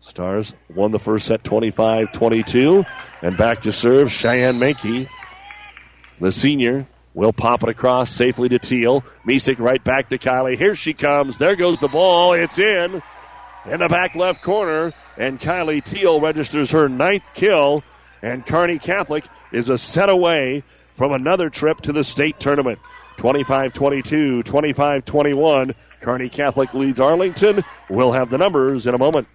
[0.00, 2.84] Stars won the first set 25 22.
[3.22, 5.08] And back to serve, Cheyenne Menke.
[6.20, 9.02] The senior will pop it across safely to Teal.
[9.26, 10.58] Misek right back to Kylie.
[10.58, 11.38] Here she comes.
[11.38, 12.34] There goes the ball.
[12.34, 13.02] It's in.
[13.64, 14.92] In the back left corner.
[15.16, 17.82] And Kylie Teal registers her ninth kill.
[18.24, 20.62] And Kearney Catholic is a set away
[20.94, 22.78] from another trip to the state tournament.
[23.18, 25.74] 25 22, 25 21.
[26.00, 27.62] Kearney Catholic leads Arlington.
[27.90, 29.28] We'll have the numbers in a moment.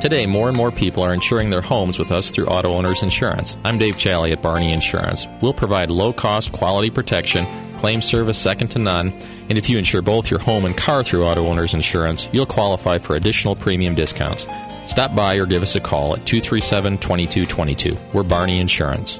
[0.00, 3.56] Today, more and more people are insuring their homes with us through Auto Owners Insurance.
[3.64, 5.28] I'm Dave Challey at Barney Insurance.
[5.40, 7.46] We'll provide low cost, quality protection,
[7.78, 9.12] claim service second to none,
[9.48, 12.98] and if you insure both your home and car through Auto Owners Insurance, you'll qualify
[12.98, 14.46] for additional premium discounts.
[14.88, 17.96] Stop by or give us a call at 237 2222.
[18.14, 19.18] We're Barney Insurance.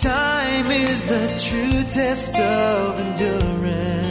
[0.00, 4.01] Time is the true test of endurance.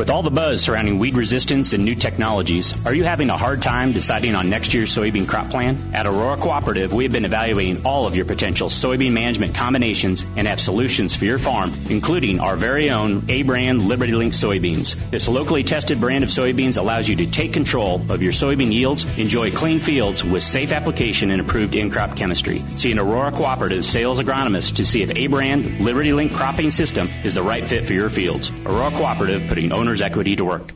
[0.00, 3.60] With all the buzz surrounding weed resistance and new technologies, are you having a hard
[3.60, 5.76] time deciding on next year's soybean crop plan?
[5.92, 10.48] At Aurora Cooperative, we have been evaluating all of your potential soybean management combinations and
[10.48, 14.94] have solutions for your farm, including our very own A brand Liberty Link soybeans.
[15.10, 19.04] This locally tested brand of soybeans allows you to take control of your soybean yields,
[19.18, 22.64] enjoy clean fields with safe application and approved in crop chemistry.
[22.78, 27.06] See an Aurora Cooperative sales agronomist to see if A brand Liberty Link cropping system
[27.22, 28.50] is the right fit for your fields.
[28.64, 30.72] Aurora Cooperative putting owner owner's equity to work.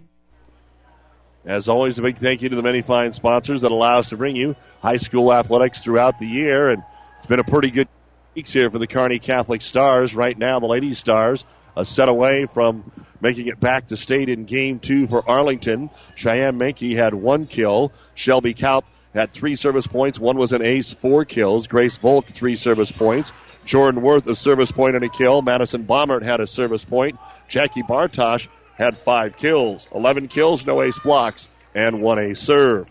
[1.45, 4.17] As always, a big thank you to the many fine sponsors that allow us to
[4.17, 6.71] bring you high school athletics throughout the year.
[6.71, 6.83] And
[7.19, 7.87] it's been a pretty good
[8.35, 10.17] weeks here for the Kearney Catholic Stars.
[10.17, 11.45] Right now, the Lady Stars
[11.77, 12.91] a set away from
[13.21, 15.91] making it back to state in game two for Arlington.
[16.17, 17.93] Cheyenne Menke had one kill.
[18.15, 20.19] Shelby Kaup had three service points.
[20.19, 21.69] One was an ace, four kills.
[21.69, 23.33] Grace Volk, three service points.
[23.65, 25.41] Jordan Worth, a service point and a kill.
[25.41, 27.17] Madison Bombert had a service point.
[27.49, 32.89] Jackie Bartosh had five kills, 11 kills, no ace blocks, and one ace serve.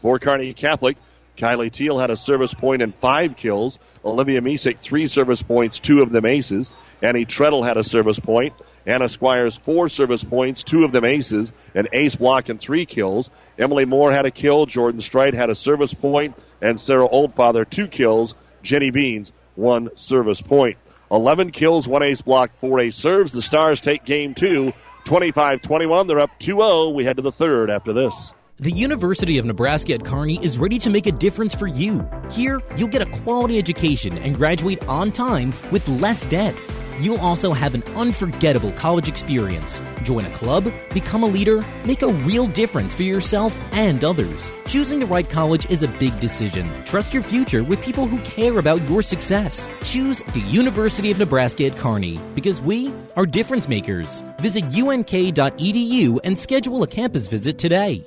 [0.00, 0.96] For Kearney Catholic,
[1.36, 3.78] Kylie Teal had a service point and five kills.
[4.04, 6.70] Olivia Misek, three service points, two of them aces.
[7.02, 8.54] Annie Treadle had a service point.
[8.86, 13.30] Anna Squires, four service points, two of them aces, an ace block and three kills.
[13.58, 14.66] Emily Moore had a kill.
[14.66, 18.34] Jordan Strite had a service point, and Sarah Oldfather, two kills.
[18.62, 20.76] Jenny Beans, one service point.
[21.10, 23.32] 11 kills, one ace block, four ace serves.
[23.32, 24.72] The Stars take game two
[25.04, 26.06] 25 21.
[26.06, 26.88] They're up 2 0.
[26.90, 28.32] We head to the third after this.
[28.58, 32.06] The University of Nebraska at Kearney is ready to make a difference for you.
[32.30, 36.54] Here, you'll get a quality education and graduate on time with less debt.
[37.00, 39.80] You'll also have an unforgettable college experience.
[40.02, 44.52] Join a club, become a leader, make a real difference for yourself and others.
[44.66, 46.68] Choosing the right college is a big decision.
[46.84, 49.66] Trust your future with people who care about your success.
[49.82, 54.22] Choose the University of Nebraska at Kearney because we are difference makers.
[54.40, 58.06] Visit unk.edu and schedule a campus visit today.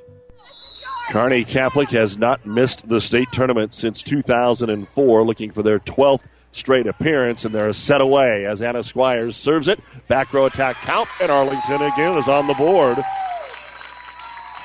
[1.09, 6.23] Kearney Catholic has not missed the state tournament since 2004, looking for their 12th
[6.53, 9.79] straight appearance, and they're set away as Anna Squires serves it.
[10.07, 13.03] Back row attack count, and Arlington again is on the board.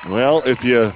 [0.07, 0.93] Well, if you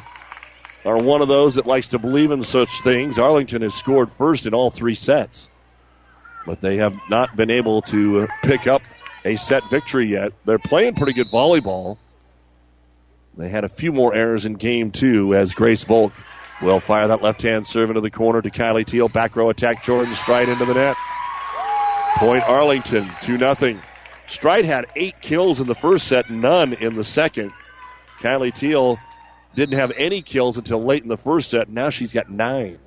[0.86, 4.46] are one of those that likes to believe in such things, Arlington has scored first
[4.46, 5.50] in all three sets.
[6.46, 8.82] But they have not been able to uh, pick up
[9.26, 10.34] a set victory yet.
[10.46, 11.98] They're playing pretty good volleyball.
[13.38, 16.14] They had a few more errors in game two as Grace Volk
[16.62, 19.10] will fire that left hand serve into the corner to Kylie Teal.
[19.10, 19.84] Back row attack.
[19.84, 20.98] Jordan Strite into the net.
[22.16, 23.82] Point Arlington, 2 0.
[24.28, 27.52] Strite had eight kills in the first set, none in the second.
[28.20, 28.98] Kylie Teal
[29.56, 31.70] didn't have any kills until late in the first set.
[31.70, 32.80] Now she's got nine.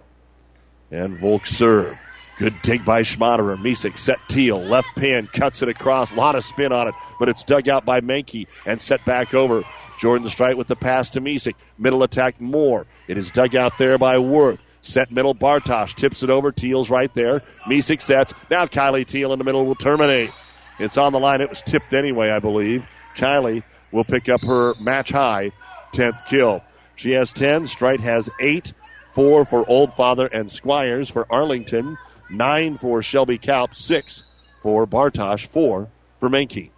[0.90, 1.98] And Volk serve.
[2.38, 3.56] Good dig by Schmaderer.
[3.56, 4.60] Misek set Teal.
[4.60, 5.26] Left pin.
[5.26, 6.12] Cuts it across.
[6.12, 6.94] A lot of spin on it.
[7.18, 9.62] But it's dug out by Menke and set back over.
[9.98, 11.54] Jordan Strite with the pass to Misek.
[11.78, 12.86] Middle attack more.
[13.08, 14.60] It is dug out there by Worth.
[14.82, 16.52] Set middle Bartosh tips it over.
[16.52, 17.42] Teal's right there.
[17.66, 18.34] Misek sets.
[18.50, 20.30] Now Kylie Teal in the middle will terminate.
[20.78, 21.40] It's on the line.
[21.40, 22.86] It was tipped anyway, I believe.
[23.16, 25.50] Kylie will pick up her match high
[25.92, 26.62] 10th kill.
[26.94, 27.66] She has 10.
[27.66, 28.72] Strite has 8.
[29.10, 31.96] 4 for Oldfather and Squires for Arlington.
[32.30, 33.76] 9 for Shelby Kaup.
[33.76, 34.22] 6
[34.62, 35.48] for Bartosh.
[35.48, 35.88] 4
[36.20, 36.70] for Menke.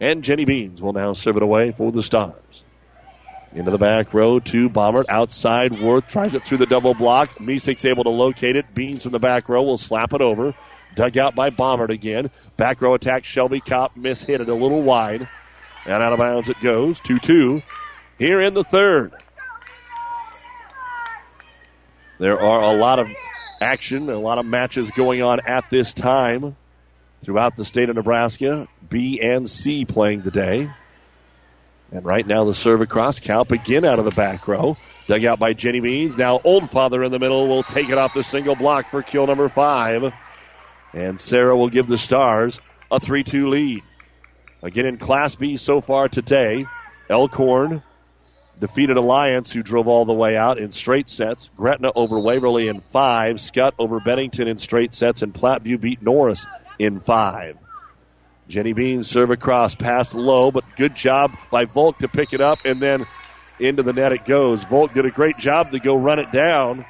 [0.00, 2.64] And Jenny Beans will now serve it away for the Stars.
[3.52, 5.06] Into the back row to Bombert.
[5.08, 7.38] Outside, Worth tries it through the double block.
[7.38, 8.74] Misek's able to locate it.
[8.74, 10.54] Beans from the back row will slap it over.
[10.94, 12.30] Dug out by Bombert again.
[12.56, 13.24] Back row attack.
[13.24, 15.28] Shelby Kaup miss hit it a little wide.
[15.84, 17.00] And out of bounds it goes.
[17.00, 17.62] 2 2
[18.18, 19.12] here in the third.
[22.18, 23.08] There are a lot of
[23.60, 26.54] action, a lot of matches going on at this time
[27.22, 28.68] throughout the state of Nebraska.
[28.90, 30.70] B and C playing today.
[31.92, 33.18] And right now the serve across.
[33.18, 34.76] Kaup again out of the back row.
[35.08, 36.16] Dug out by Jenny Beans.
[36.16, 39.48] Now Oldfather in the middle will take it off the single block for kill number
[39.48, 40.12] five.
[40.92, 42.60] And Sarah will give the Stars
[42.90, 43.82] a 3 2 lead.
[44.62, 46.66] Again in Class B so far today,
[47.08, 47.82] Elkhorn
[48.60, 51.50] defeated Alliance, who drove all the way out in straight sets.
[51.56, 53.36] Gretna over Waverly in five.
[53.36, 55.22] Skutt over Bennington in straight sets.
[55.22, 56.46] And Platteview beat Norris
[56.78, 57.56] in five.
[58.50, 62.58] Jenny Beans serve across, pass low, but good job by Volk to pick it up,
[62.64, 63.06] and then
[63.60, 64.64] into the net it goes.
[64.64, 66.84] Volk did a great job to go run it down,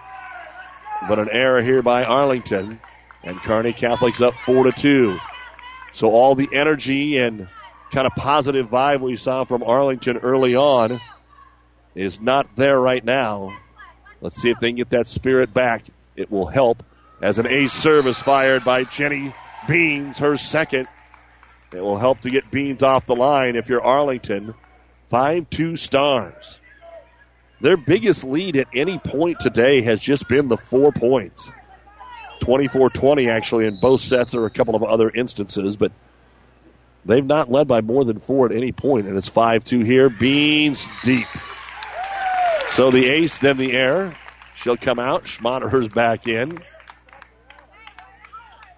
[1.07, 2.81] but an error here by Arlington,
[3.23, 5.19] and Kearney Catholic's up four to two.
[5.93, 7.47] So all the energy and
[7.93, 10.99] kind of positive vibe we saw from Arlington early on
[11.95, 13.55] is not there right now.
[14.23, 15.85] Let's see if they can get that spirit back.
[16.17, 16.83] It will help
[17.21, 19.35] as an ace service fired by Jenny
[19.69, 20.89] Beans, her second.
[21.73, 24.55] It will help to get Beans off the line if you're Arlington.
[25.05, 26.61] 5 2 stars.
[27.61, 31.53] Their biggest lead at any point today has just been the four points.
[32.41, 34.33] 24 20 actually in both sets.
[34.33, 35.93] There are a couple of other instances, but
[37.05, 40.09] they've not led by more than four at any point, and it's 5 2 here.
[40.09, 41.27] Beans deep.
[42.68, 44.16] So the ace, then the air.
[44.55, 45.25] She'll come out.
[45.25, 46.59] Schmaderer's back in.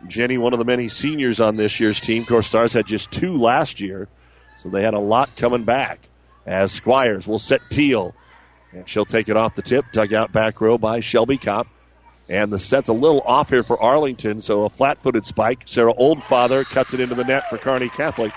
[0.08, 2.22] Jenny, one of the many seniors on this year's team.
[2.22, 4.08] Of course, Stars had just two last year,
[4.58, 6.00] so they had a lot coming back.
[6.44, 8.14] As Squires will set Teal,
[8.72, 9.84] and she'll take it off the tip.
[9.92, 11.66] Dug out back row by Shelby Kaup.
[12.28, 15.62] And the set's a little off here for Arlington, so a flat footed spike.
[15.66, 18.32] Sarah Oldfather cuts it into the net for Kearney Catholic.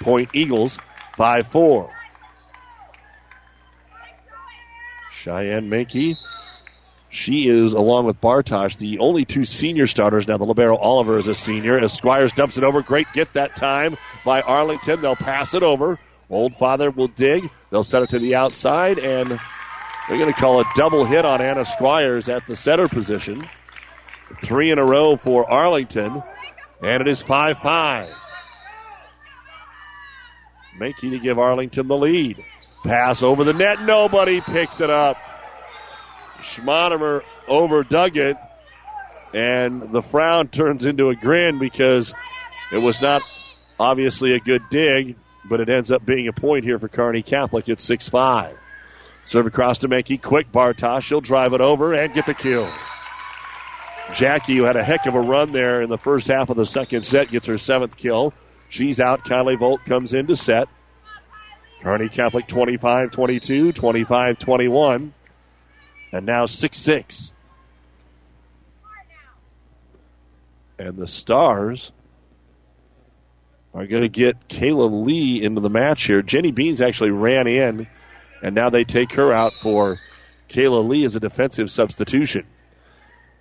[0.00, 0.78] Point Eagles,
[1.16, 1.90] 5 4.
[5.10, 6.16] Cheyenne Menke
[7.14, 10.26] she is, along with Bartosh, the only two senior starters.
[10.26, 11.78] Now, the Libero Oliver is a senior.
[11.78, 15.00] As Squires dumps it over, great get that time by Arlington.
[15.00, 16.00] They'll pass it over.
[16.28, 17.48] Oldfather will dig.
[17.70, 21.40] They'll set it to the outside, and they're going to call a double hit on
[21.40, 23.48] Anna Squires at the center position.
[24.42, 26.20] Three in a row for Arlington,
[26.82, 28.08] and it is 5 5.
[30.80, 32.44] Making to give Arlington the lead.
[32.82, 33.82] Pass over the net.
[33.82, 35.16] Nobody picks it up.
[36.44, 38.36] Schmonemer overdug it,
[39.32, 42.12] and the frown turns into a grin because
[42.72, 43.22] it was not
[43.78, 47.68] obviously a good dig, but it ends up being a point here for Kearney Catholic
[47.68, 48.56] at 6 5.
[49.26, 50.20] Serve across to Menke.
[50.20, 51.02] Quick Bartosh.
[51.02, 52.68] She'll drive it over and get the kill.
[54.12, 56.66] Jackie, who had a heck of a run there in the first half of the
[56.66, 58.34] second set, gets her seventh kill.
[58.68, 59.24] She's out.
[59.24, 60.68] Kylie Volk comes in to set.
[61.80, 65.14] Kearney Catholic 25 22, 25 21.
[66.14, 67.32] And now 6 6.
[70.78, 71.90] And the Stars
[73.74, 76.22] are going to get Kayla Lee into the match here.
[76.22, 77.88] Jenny Beans actually ran in,
[78.42, 79.98] and now they take her out for
[80.48, 82.46] Kayla Lee as a defensive substitution.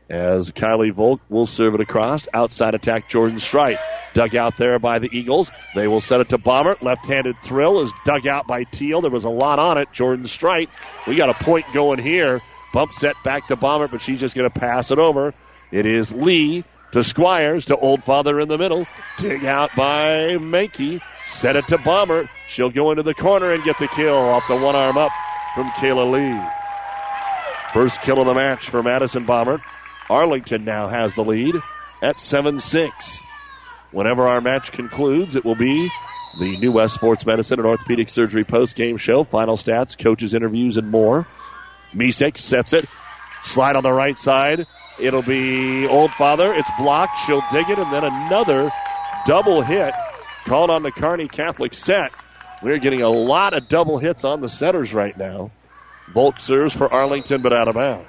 [0.09, 2.27] As Kylie Volk will serve it across.
[2.33, 3.77] Outside attack, Jordan Strite.
[4.15, 5.51] Dug out there by the Eagles.
[5.75, 6.77] They will set it to Bomber.
[6.81, 9.01] Left handed thrill is dug out by Teal.
[9.01, 9.91] There was a lot on it.
[9.91, 10.71] Jordan Strite.
[11.05, 12.41] We got a point going here
[12.73, 15.33] Bump set back to Bomber, but she's just going to pass it over.
[15.71, 18.87] It is Lee to Squires to Oldfather in the middle.
[19.19, 21.01] Dig out by Menke.
[21.27, 22.27] Set it to Bomber.
[22.47, 25.11] She'll go into the corner and get the kill off the one arm up
[25.53, 26.49] from Kayla Lee.
[27.71, 29.61] First kill of the match for Madison Bomber.
[30.09, 31.55] Arlington now has the lead
[32.01, 33.21] at 7 6.
[33.91, 35.89] Whenever our match concludes, it will be
[36.39, 40.77] the New West Sports Medicine and Orthopedic Surgery post game show, final stats, coaches' interviews,
[40.77, 41.27] and more.
[41.93, 42.85] Misek sets it.
[43.43, 44.67] Slide on the right side.
[44.99, 46.57] It'll be Oldfather.
[46.57, 47.17] It's blocked.
[47.25, 48.71] She'll dig it, and then another
[49.25, 49.93] double hit
[50.45, 52.15] called on the Kearney Catholic set.
[52.61, 55.51] We're getting a lot of double hits on the setters right now.
[56.13, 58.07] Volk serves for Arlington, but out of bounds.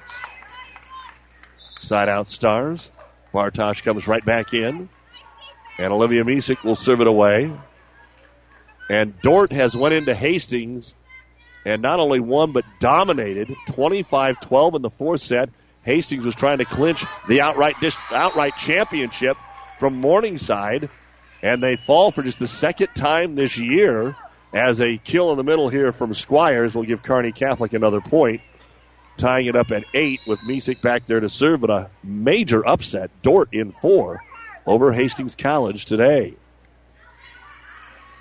[1.79, 2.91] Side out stars.
[3.33, 4.89] Bartosh comes right back in.
[5.79, 7.53] And Olivia Misek will serve it away.
[8.89, 10.95] And Dordt has went into Hastings
[11.65, 15.51] and not only won but dominated 25-12 in the fourth set.
[15.83, 17.77] Hastings was trying to clinch the outright
[18.11, 19.37] outright championship
[19.79, 20.89] from Morningside,
[21.43, 24.17] and they fall for just the second time this year.
[24.53, 28.41] As a kill in the middle here from Squires will give Kearney Catholic another point,
[29.17, 33.11] tying it up at eight with Misek back there to serve, but a major upset.
[33.21, 34.23] Dordt in four
[34.65, 36.37] over Hastings College today.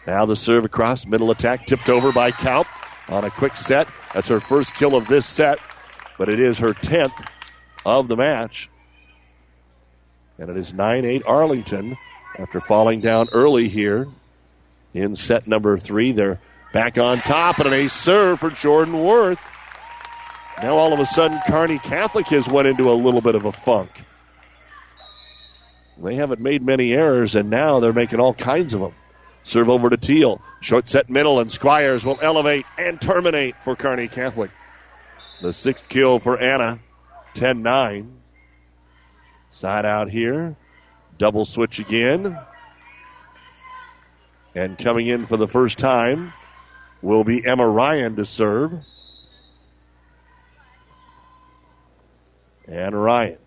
[0.07, 2.65] Now the serve across, middle attack tipped over by Kaup
[3.09, 3.87] on a quick set.
[4.13, 5.59] That's her first kill of this set,
[6.17, 7.25] but it is her 10th
[7.85, 8.69] of the match.
[10.37, 11.97] And it is 9 8 Arlington
[12.37, 14.07] after falling down early here
[14.93, 16.11] in set number three.
[16.11, 16.39] They're
[16.73, 19.39] Back on top and an ace serve for Jordan Worth.
[20.59, 23.51] Now all of a sudden, Kearney Catholic has went into a little bit of a
[23.51, 23.91] funk.
[26.01, 28.95] They haven't made many errors, and now they're making all kinds of them.
[29.43, 30.41] Serve over to Teal.
[30.61, 34.51] Short set middle, and Squires will elevate and terminate for Kearney Catholic.
[35.41, 36.79] The sixth kill for Anna.
[37.33, 38.21] 10 9.
[39.51, 40.55] Side out here.
[41.17, 42.37] Double switch again.
[44.55, 46.31] And coming in for the first time
[47.01, 48.73] will be Emma Ryan to serve.
[52.67, 53.37] And Ryan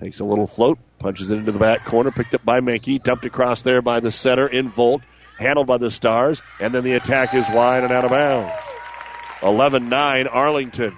[0.00, 3.24] takes a little float, punches it into the back corner, picked up by Menke, dumped
[3.24, 5.02] across there by the center in Volk,
[5.38, 8.52] handled by the Stars, and then the attack is wide and out of bounds.
[9.42, 10.96] 11 9 Arlington.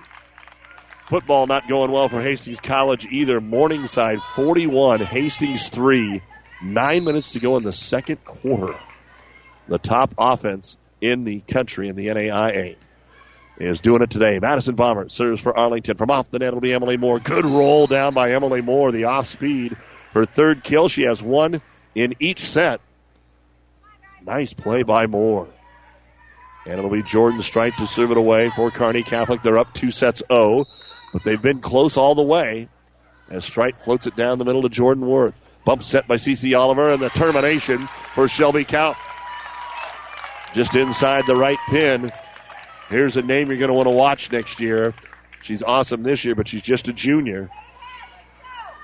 [1.05, 3.41] Football not going well for Hastings College either.
[3.41, 6.23] Morningside 41, Hastings 3.
[6.63, 8.79] Nine minutes to go in the second quarter.
[9.69, 12.77] The top offense in the country in the NAIA
[13.59, 14.39] is doing it today.
[14.39, 15.97] Madison Bomber serves for Arlington.
[15.97, 17.19] From off the net, it'll be Emily Moore.
[17.19, 19.77] Good roll down by Emily Moore, the off speed.
[20.13, 20.89] Her third kill.
[20.89, 21.61] She has one
[21.95, 22.81] in each set.
[24.29, 25.49] Nice play by Moore.
[26.67, 29.41] And it'll be Jordan Strite to serve it away for Kearney Catholic.
[29.41, 30.67] They're up two sets 0,
[31.15, 32.69] but they've been close all the way
[33.31, 35.35] as Strite floats it down the middle to Jordan Worth.
[35.65, 38.97] Bump set by CC Oliver and the termination for Shelby Kaup.
[40.53, 42.13] Just inside the right pin.
[42.91, 44.93] Here's a name you're going to want to watch next year.
[45.43, 47.49] She's awesome this year, but she's just a junior.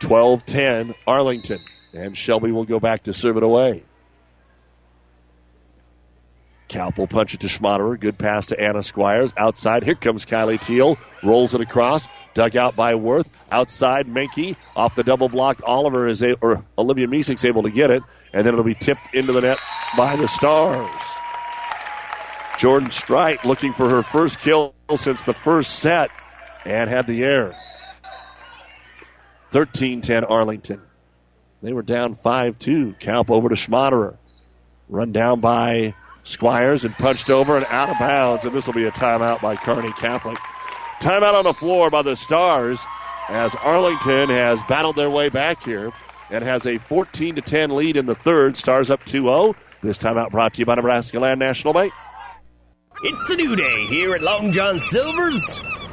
[0.01, 1.61] 12 10, Arlington.
[1.93, 3.83] And Shelby will go back to serve it away.
[6.69, 7.99] Kaup will punch it to Schmaderer.
[7.99, 9.33] Good pass to Anna Squires.
[9.37, 10.99] Outside, here comes Kylie Teal.
[11.23, 12.07] Rolls it across.
[12.33, 13.29] Dug out by Worth.
[13.51, 14.57] Outside, Menke.
[14.75, 18.03] Off the double block, Oliver is a, or Olivia Misek's able to get it.
[18.33, 19.59] And then it'll be tipped into the net
[19.97, 21.03] by the Stars.
[22.59, 26.11] Jordan Strite looking for her first kill since the first set
[26.65, 27.55] and had the air.
[29.51, 30.81] 13 10 Arlington.
[31.63, 32.97] They were down 5 2.
[33.01, 34.17] Kaup over to Schmaderer.
[34.89, 35.95] Run down by
[36.25, 38.45] Squires and punched over and out of bounds.
[38.45, 40.39] And this will be a timeout by Kearney Catholic.
[41.01, 42.85] Timeout on the floor by the Stars
[43.29, 45.93] as Arlington has battled their way back here
[46.31, 48.57] and has a 14 to 10 lead in the third.
[48.57, 49.57] Stars up 2 0.
[49.83, 51.93] This timeout brought to you by Nebraska Land National Bank.
[53.03, 55.61] It's a new day here at Long John Silver's.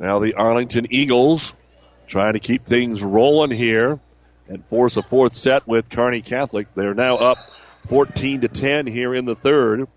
[0.00, 1.54] Now the Arlington Eagles
[2.06, 4.00] trying to keep things rolling here
[4.48, 6.74] and force a fourth set with Kearney Catholic.
[6.74, 7.50] They're now up
[7.84, 9.88] 14 to 10 here in the third.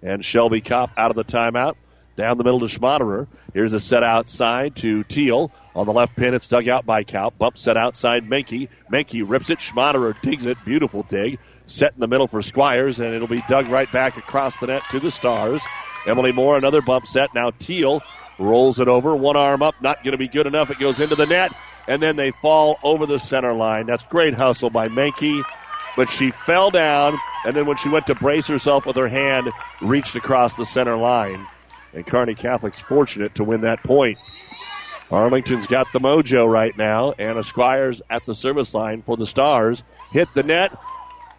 [0.00, 1.74] And Shelby Kaup out of the timeout.
[2.16, 3.26] Down the middle to Schmaderer.
[3.52, 5.50] Here's a set outside to Teal.
[5.74, 7.36] On the left pin, it's dug out by Kaup.
[7.36, 8.68] Bump set outside Menke.
[8.92, 9.58] Menke rips it.
[9.58, 10.56] Schmaderer digs it.
[10.64, 11.40] Beautiful dig.
[11.66, 14.82] Set in the middle for Squires, and it'll be dug right back across the net
[14.90, 15.64] to the Stars.
[16.06, 17.34] Emily Moore, another bump set.
[17.34, 18.02] Now Teal
[18.38, 20.70] rolls it over, one arm up, not going to be good enough.
[20.70, 21.52] It goes into the net,
[21.86, 23.86] and then they fall over the center line.
[23.86, 25.44] That's great hustle by Menke,
[25.96, 29.52] but she fell down, and then when she went to brace herself with her hand,
[29.80, 31.48] reached across the center line.
[31.92, 34.18] And Kearney Catholic's fortunate to win that point.
[35.10, 37.14] Arlington's got the mojo right now.
[37.18, 39.82] Anna Squires at the service line for the Stars.
[40.10, 40.72] Hit the net,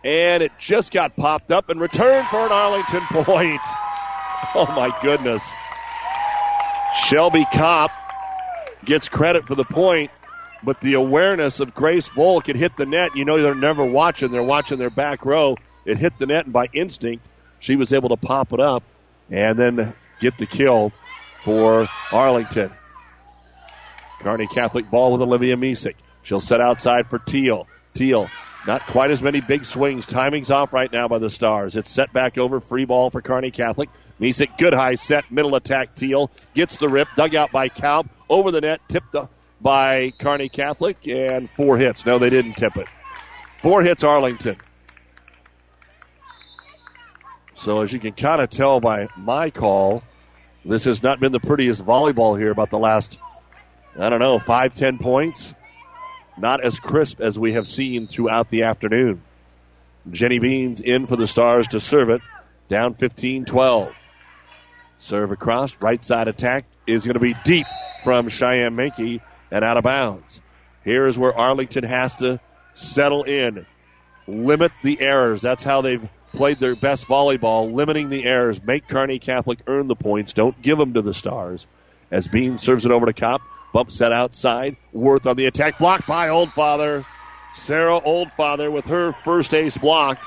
[0.03, 3.61] and it just got popped up and returned for an Arlington point.
[4.55, 5.53] Oh my goodness.
[6.93, 7.89] Shelby Kaup
[8.85, 10.11] gets credit for the point,
[10.63, 13.15] but the awareness of Grace Volk had hit the net.
[13.15, 15.55] You know they're never watching; they're watching their back row.
[15.85, 17.25] It hit the net, and by instinct,
[17.59, 18.83] she was able to pop it up
[19.29, 20.91] and then get the kill
[21.35, 22.71] for Arlington.
[24.19, 25.95] Kearney Catholic ball with Olivia Misek.
[26.23, 27.67] She'll set outside for Teal.
[27.93, 28.29] Teal,
[28.67, 30.05] not quite as many big swings.
[30.05, 31.77] Timing's off right now by the Stars.
[31.77, 32.59] It's set back over.
[32.59, 33.89] Free ball for Kearney Catholic.
[34.19, 35.95] Misek, good high set, middle attack.
[35.95, 39.15] Teal gets the rip, dug out by Kaup, over the net, tipped
[39.61, 42.05] by Kearney Catholic, and four hits.
[42.05, 42.87] No, they didn't tip it.
[43.57, 44.57] Four hits, Arlington.
[47.55, 50.03] So as you can kind of tell by my call,
[50.63, 53.19] this has not been the prettiest volleyball here about the last,
[53.97, 55.53] I don't know, five, ten points.
[56.37, 59.21] Not as crisp as we have seen throughout the afternoon.
[60.09, 62.21] Jenny Beans in for the Stars to serve it.
[62.69, 63.93] down 15 12.
[64.99, 67.65] Serve across, right side attack is going to be deep
[68.03, 70.41] from Cheyenne Menke and out of bounds.
[70.83, 72.39] Here is where Arlington has to
[72.73, 73.65] settle in,
[74.27, 75.41] limit the errors.
[75.41, 78.61] That's how they've played their best volleyball, limiting the errors.
[78.61, 80.33] Make Kearney Catholic earn the points.
[80.33, 81.65] Don't give them to the Stars.
[82.11, 83.39] As Bean serves it over to Kaup,
[83.73, 84.75] bump set outside.
[84.91, 87.05] Worth on the attack, blocked by Oldfather.
[87.55, 90.19] Sarah Oldfather with her first ace block.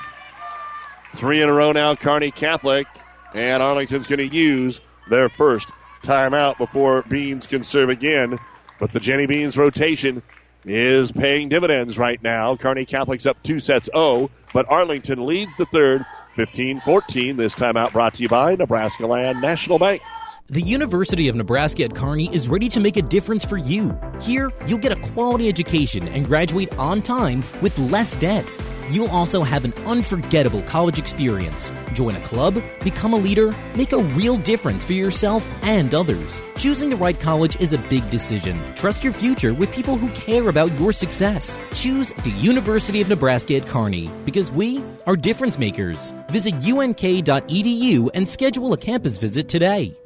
[1.13, 2.87] Three in a row now, Kearney Catholic.
[3.33, 4.79] And Arlington's going to use
[5.09, 5.69] their first
[6.03, 8.39] timeout before Beans can serve again.
[8.79, 10.21] But the Jenny Beans rotation
[10.65, 12.55] is paying dividends right now.
[12.55, 17.37] Kearney Catholic's up two sets 0, but Arlington leads the third 15 14.
[17.37, 20.01] This timeout brought to you by Nebraska Land National Bank.
[20.47, 23.97] The University of Nebraska at Kearney is ready to make a difference for you.
[24.21, 28.45] Here, you'll get a quality education and graduate on time with less debt.
[28.93, 31.71] You'll also have an unforgettable college experience.
[31.93, 36.39] Join a club, become a leader, make a real difference for yourself and others.
[36.57, 38.59] Choosing the right college is a big decision.
[38.75, 41.57] Trust your future with people who care about your success.
[41.73, 46.13] Choose the University of Nebraska at Kearney because we are difference makers.
[46.29, 49.97] Visit unk.edu and schedule a campus visit today.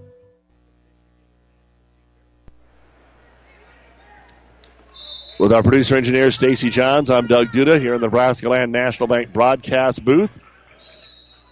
[5.39, 9.05] With our producer engineer Stacy Johns, I'm Doug Duda here in the Nebraska Land National
[9.05, 10.39] Bank broadcast booth.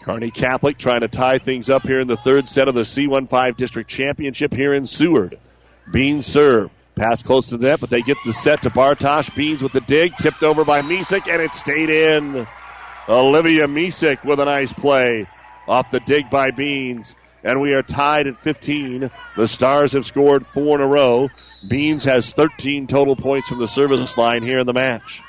[0.02, 3.56] Kearney Catholic trying to tie things up here in the third set of the C15
[3.56, 5.38] District Championship here in Seward.
[5.92, 6.72] Beans serve.
[6.96, 9.36] Pass close to the net, but they get the set to Bartosh.
[9.36, 12.48] Beans with the dig, tipped over by Misek, and it stayed in.
[13.08, 15.28] Olivia Misek with a nice play
[15.68, 17.16] off the dig by Beans.
[17.44, 19.12] And we are tied at 15.
[19.38, 21.30] The Stars have scored four in a row.
[21.68, 25.22] Beans has 13 total points from the service line here in the match.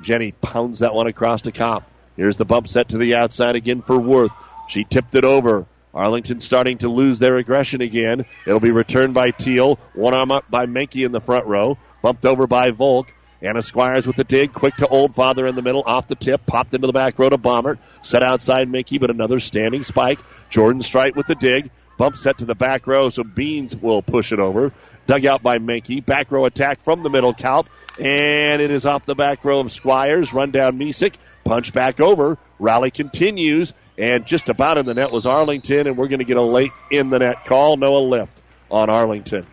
[0.00, 1.84] Jenny pounds that one across to Kaup.
[2.16, 4.32] Here's the bump set to the outside again for Worth.
[4.68, 5.66] She tipped it over.
[5.94, 8.24] Arlington starting to lose their aggression again.
[8.46, 9.78] It'll be returned by Teal.
[9.94, 11.78] One arm up by Menke in the front row.
[12.02, 13.12] Bumped over by Volk.
[13.42, 14.52] Anna Squires with the dig.
[14.52, 15.82] Quick to Oldfather in the middle.
[15.84, 16.46] Off the tip.
[16.46, 17.78] Popped into the back row to Bomber.
[18.00, 20.18] Set outside Menke, but another standing spike.
[20.48, 21.70] Jordan Strite with the dig.
[21.98, 24.72] Bump set to the back row, so Beans will push it over.
[25.06, 26.04] Dug out by Menke.
[26.04, 27.66] Back row attack from the middle, Kaup.
[27.98, 30.32] And it is off the back row of Squires.
[30.32, 31.14] Run down Misek.
[31.44, 32.38] Punch back over.
[32.58, 33.72] Rally continues.
[33.98, 35.86] And just about in the net was Arlington.
[35.86, 37.76] And we're going to get a late in the net call.
[37.76, 39.46] No lift on Arlington.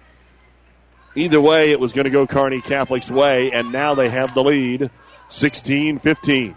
[1.15, 3.51] Either way, it was going to go Kearney Catholic's way.
[3.51, 4.91] And now they have the lead
[5.29, 6.55] 16 15.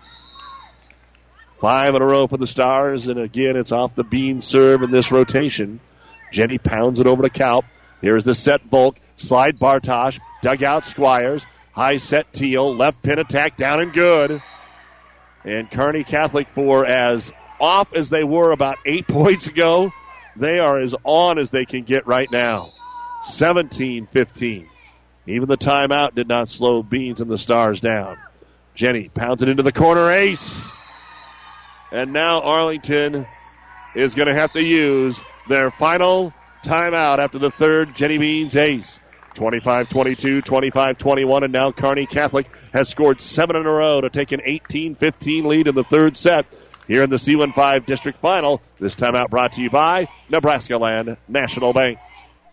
[1.53, 3.09] Five in a row for the Stars.
[3.09, 5.81] And again, it's off the bean serve in this rotation.
[6.33, 7.63] Jenny pounds it over to Kaup.
[8.03, 8.99] Here's the set Volk.
[9.17, 10.19] Slide Bartosh.
[10.43, 11.47] Dugout Squires.
[11.71, 12.75] High set Teal.
[12.75, 14.43] Left pin attack down and good.
[15.45, 19.93] And Kearney Catholic for as off as they were about eight points ago,
[20.37, 22.73] they are as on as they can get right now.
[23.23, 24.69] 17 15.
[25.29, 28.19] Even the timeout did not slow Beans and the Stars down.
[28.75, 30.75] Jenny pounds it into the corner ace.
[31.93, 33.27] And now Arlington
[33.95, 39.01] is going to have to use their final timeout after the third Jenny Beans ace.
[39.35, 44.11] 25 22, 25 21, and now Kearney Catholic has scored seven in a row to
[44.11, 46.47] take an 18 15 lead in the third set
[46.87, 48.61] here in the C15 district final.
[48.79, 51.99] This timeout brought to you by Nebraska Land National Bank.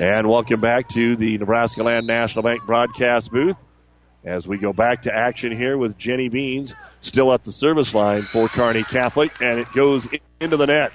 [0.00, 3.58] And welcome back to the Nebraska Land National Bank broadcast booth
[4.24, 8.22] as we go back to action here with Jenny Beans still at the service line
[8.22, 10.08] for Kearney Catholic, and it goes
[10.40, 10.92] into the net.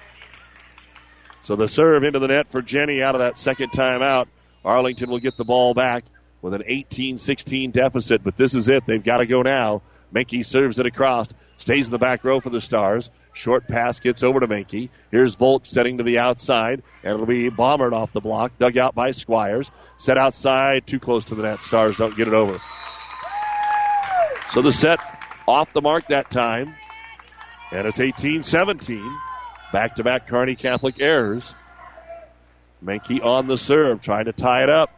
[1.43, 4.25] So the serve into the net for Jenny out of that second timeout.
[4.65, 6.03] Arlington will get the ball back
[6.41, 8.87] with an 18-16 deficit, but this is it.
[8.87, 9.83] They've got to go now.
[10.11, 11.27] Menke serves it across,
[11.59, 13.11] stays in the back row for the Stars.
[13.35, 14.89] Short pass gets over to Menke.
[15.11, 18.95] Here's Volk setting to the outside, and it'll be bombered off the block, dug out
[18.95, 19.69] by Squires.
[19.97, 21.61] Set outside, too close to the net.
[21.61, 22.57] Stars don't get it over.
[24.51, 24.99] So the set
[25.45, 26.75] off the mark that time,
[27.73, 29.19] and it's 18 17.
[29.73, 31.53] Back to back Kearney Catholic errors.
[32.83, 34.91] Menke on the serve, trying to tie it up.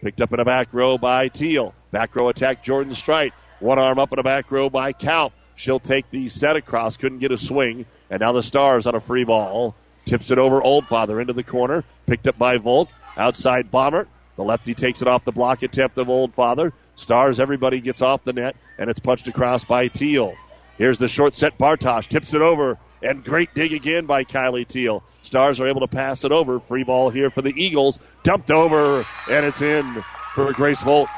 [0.00, 1.74] Picked up in a back row by Teal.
[1.90, 3.34] Back row attack, Jordan Strite.
[3.60, 5.32] One arm up in a back row by Kaup.
[5.62, 6.96] She'll take the set across.
[6.96, 7.86] Couldn't get a swing.
[8.10, 9.76] And now the Stars on a free ball.
[10.06, 11.84] Tips it over Oldfather into the corner.
[12.04, 12.88] Picked up by Volk.
[13.16, 14.08] Outside Bomber.
[14.34, 16.72] The lefty takes it off the block attempt of Oldfather.
[16.96, 20.34] Stars, everybody gets off the net, and it's punched across by Teal.
[20.78, 21.58] Here's the short set.
[21.58, 25.04] Bartosh tips it over, and great dig again by Kylie Teal.
[25.22, 26.58] Stars are able to pass it over.
[26.58, 28.00] Free ball here for the Eagles.
[28.24, 30.02] Dumped over, and it's in
[30.34, 31.08] for Grace Volk.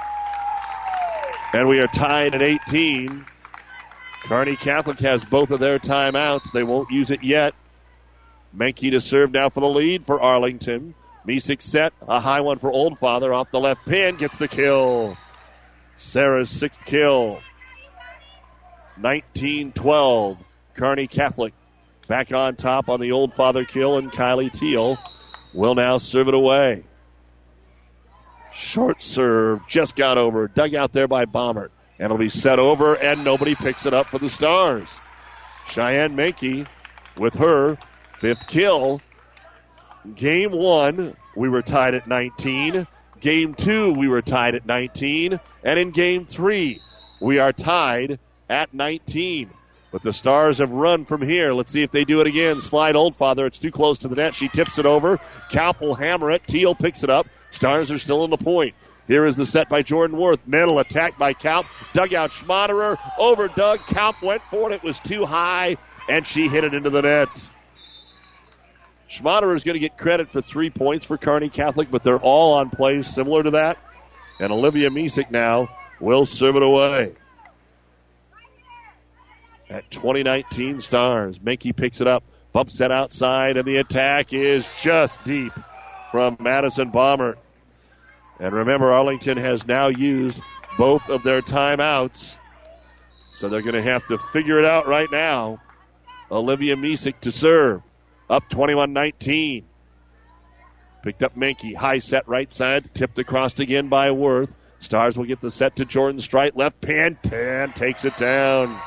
[1.55, 3.25] And we are tied at 18.
[4.25, 6.51] Kearney Catholic has both of their timeouts.
[6.51, 7.55] They won't use it yet.
[8.57, 10.95] Menke to serve now for the lead for Arlington.
[11.27, 15.17] Misek set, a high one for Oldfather off the left pin, gets the kill.
[15.97, 17.41] Sarah's sixth kill.
[19.01, 20.39] 19-12.
[20.75, 21.53] Kearney Catholic
[22.09, 24.99] back on top on the Oldfather kill, and Kylie Teal
[25.53, 26.85] will now serve it away.
[28.53, 31.71] Short serve, just got over, dug out there by Bomber.
[31.99, 34.89] And it'll be set over, and nobody picks it up for the Stars.
[35.69, 36.67] Cheyenne Menke
[37.17, 39.01] with her fifth kill.
[40.15, 42.87] Game one, we were tied at 19.
[43.21, 45.41] Game two, we were tied at 19.
[45.63, 46.83] And in game three,
[47.21, 48.19] we are tied
[48.51, 49.51] at 19.
[49.91, 51.55] But the Stars have run from here.
[51.55, 52.61] Let's see if they do it again.
[52.61, 53.47] Slide Oldfather.
[53.47, 54.35] It's too close to the net.
[54.35, 55.19] She tips it over.
[55.51, 56.47] Kaup will hammer it.
[56.47, 57.29] Teal picks it up.
[57.51, 58.75] Stars are still in the point.
[59.07, 60.47] Here is the set by Jordan Worth.
[60.47, 61.67] Middle attack by Kaup.
[61.93, 62.97] Dugout Schmaderer.
[63.19, 63.81] Over Doug.
[63.81, 64.77] Kaup went for it.
[64.77, 65.77] It was too high,
[66.09, 67.29] and she hit it into the net.
[69.09, 72.55] Schmaderer is going to get credit for three points for Kearney Catholic, but they're all
[72.55, 73.79] on plays similar to that.
[74.41, 75.69] And Olivia Misek now
[76.01, 77.13] will serve it away.
[79.69, 85.23] At 2019 Stars, Menke picks it up, bumps that outside, and the attack is just
[85.25, 85.53] deep
[86.11, 87.37] from Madison Bomber.
[88.41, 90.43] And remember, Arlington has now used
[90.77, 92.37] both of their timeouts,
[93.33, 95.61] so they're going to have to figure it out right now.
[96.31, 97.83] Olivia Misek to serve,
[98.29, 99.65] up 21 19.
[101.03, 104.55] Picked up Menke, high set right side, tipped across again by Worth.
[104.81, 108.81] Stars will get the set to Jordan Strite, left pan, Tan takes it down.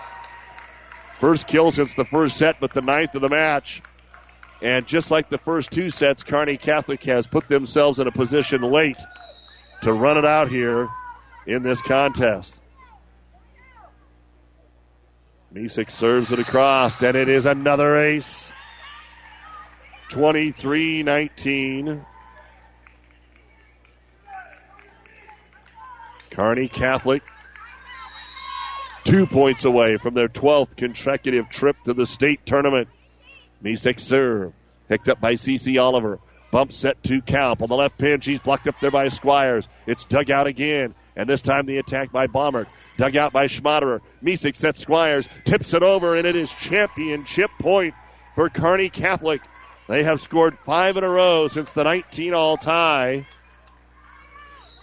[1.13, 3.81] First kill since the first set, but the ninth of the match.
[4.61, 8.61] And just like the first two sets, Kearney Catholic has put themselves in a position
[8.61, 8.97] late
[9.81, 10.89] to run it out here
[11.45, 12.61] in this contest.
[15.53, 18.51] Misek serves it across, and it is another ace.
[20.09, 22.05] 23 19.
[26.31, 27.23] Kearney Catholic
[29.07, 32.89] two points away from their 12th consecutive trip to the state tournament.
[33.63, 34.53] Misek serve.
[34.89, 36.19] Picked up by CC Oliver.
[36.51, 38.21] Bump set to Kaup on the left pin.
[38.21, 39.67] She's blocked up there by Squires.
[39.85, 40.95] It's dug out again.
[41.15, 42.67] And this time the attack by Bomber.
[42.97, 44.01] Dug out by Schmaderer.
[44.23, 45.27] Misek sets Squires.
[45.45, 47.95] Tips it over, and it is championship point
[48.35, 49.41] for Kearney Catholic.
[49.87, 53.25] They have scored five in a row since the 19 all tie.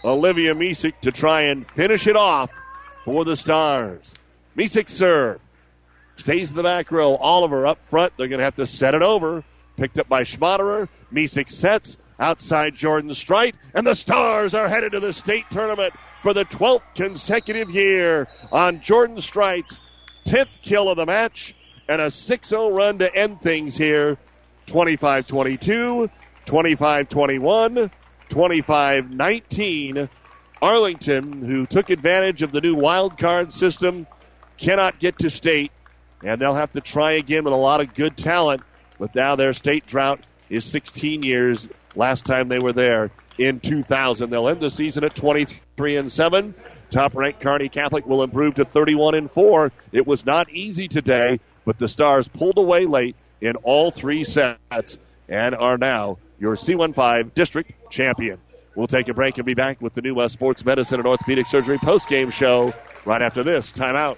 [0.03, 2.51] Olivia Misek to try and finish it off
[3.05, 4.13] for the Stars.
[4.55, 5.41] Misek serve.
[6.17, 7.15] Stays in the back row.
[7.15, 8.13] Oliver up front.
[8.17, 9.43] They're going to have to set it over.
[9.77, 10.87] Picked up by Schmaderer.
[11.11, 13.55] Misek sets outside Jordan Strite.
[13.73, 18.81] And the Stars are headed to the state tournament for the 12th consecutive year on
[18.81, 19.79] Jordan Strite's
[20.25, 21.55] 10th kill of the match
[21.87, 24.17] and a 6 0 run to end things here.
[24.67, 26.09] 25 22,
[26.45, 27.91] 25 21,
[28.29, 30.09] 25 19.
[30.61, 34.07] Arlington, who took advantage of the new wild card system,
[34.57, 35.71] cannot get to state,
[36.23, 38.63] and they'll have to try again with a lot of good talent.
[38.97, 41.67] But now their state drought is 16 years.
[41.95, 46.55] Last time they were there in 2000, they'll end the season at 23 and 7.
[46.89, 49.71] Top ranked Kearney Catholic will improve to 31 and 4.
[49.91, 54.97] It was not easy today, but the Stars pulled away late in all three sets
[55.27, 58.39] and are now your C15 district champion.
[58.75, 61.47] We'll take a break and be back with the new West Sports Medicine and Orthopedic
[61.47, 62.73] Surgery post-game show
[63.05, 63.71] right after this.
[63.71, 64.17] Timeout.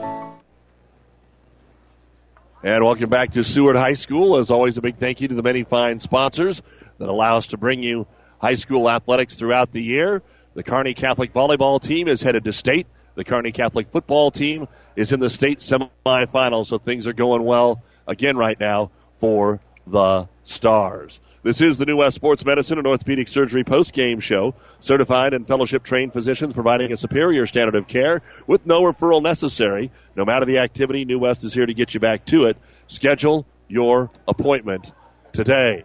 [2.63, 4.37] And welcome back to Seward High School.
[4.37, 6.61] As always, a big thank you to the many fine sponsors
[6.99, 8.05] that allow us to bring you
[8.39, 10.21] high school athletics throughout the year.
[10.53, 12.85] The Kearney Catholic volleyball team is headed to state.
[13.15, 17.81] The Kearney Catholic football team is in the state semifinals, so things are going well
[18.05, 21.19] again right now for the Stars.
[21.43, 24.53] This is the New West Sports Medicine and Orthopedic Surgery post-game show.
[24.79, 29.89] Certified and fellowship trained physicians providing a superior standard of care with no referral necessary.
[30.15, 32.57] No matter the activity, New West is here to get you back to it.
[32.85, 34.93] Schedule your appointment
[35.33, 35.83] today.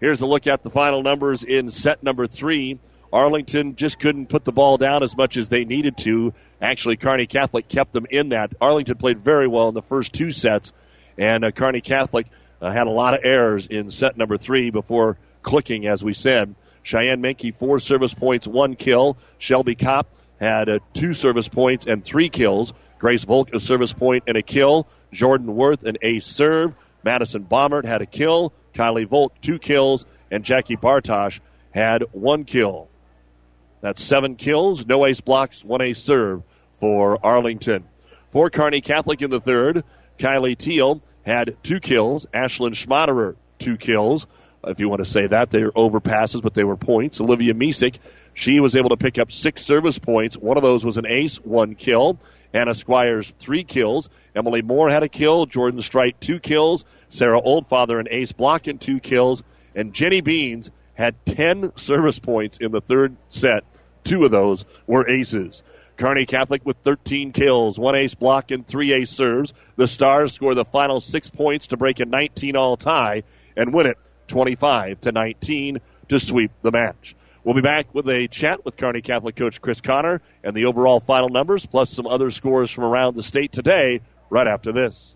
[0.00, 2.78] Here's a look at the final numbers in set number three.
[3.12, 6.32] Arlington just couldn't put the ball down as much as they needed to.
[6.62, 8.54] Actually, Kearney Catholic kept them in that.
[8.62, 10.72] Arlington played very well in the first two sets,
[11.18, 12.28] and uh, Kearney Catholic
[12.60, 16.54] uh, had a lot of errors in set number three before clicking, as we said.
[16.82, 19.16] Cheyenne Menke, four service points, one kill.
[19.38, 20.06] Shelby Kaup
[20.40, 22.72] had uh, two service points and three kills.
[22.98, 24.86] Grace Volk, a service point and a kill.
[25.12, 26.74] Jordan Worth, an ace serve.
[27.02, 28.52] Madison Bombert had a kill.
[28.74, 30.06] Kylie Volk, two kills.
[30.30, 32.88] And Jackie Bartosh had one kill.
[33.80, 36.42] That's seven kills, no ace blocks, one ace serve
[36.72, 37.84] for Arlington.
[38.28, 39.84] For Kearney Catholic in the third,
[40.18, 42.24] Kylie Teal had two kills.
[42.32, 44.26] Ashlyn Schmaderer, two kills.
[44.64, 47.20] If you want to say that, they were overpasses, but they were points.
[47.20, 47.98] Olivia Misek,
[48.34, 50.36] she was able to pick up six service points.
[50.36, 52.18] One of those was an ace, one kill.
[52.52, 54.08] Anna Squires, three kills.
[54.34, 55.46] Emily Moore had a kill.
[55.46, 56.84] Jordan Strite, two kills.
[57.08, 59.42] Sarah Oldfather, an ace block and two kills.
[59.74, 63.64] And Jenny Beans had 10 service points in the third set.
[64.04, 65.62] Two of those were aces.
[65.96, 69.54] Kearney Catholic with 13 kills, one ace block, and three ace serves.
[69.76, 73.22] The Stars score the final six points to break a 19 all tie
[73.56, 73.98] and win it
[74.28, 77.16] 25 to 19 to sweep the match.
[77.44, 81.00] We'll be back with a chat with Kearney Catholic coach Chris Connor and the overall
[81.00, 84.00] final numbers, plus some other scores from around the state today,
[84.30, 85.15] right after this.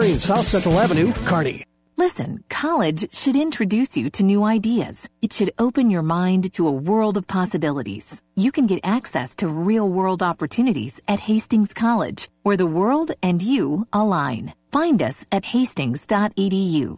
[0.01, 1.63] South Central Avenue, Kearney.
[1.95, 5.07] Listen, college should introduce you to new ideas.
[5.21, 8.19] It should open your mind to a world of possibilities.
[8.35, 13.43] You can get access to real world opportunities at Hastings College, where the world and
[13.43, 14.55] you align.
[14.71, 16.97] Find us at hastings.edu.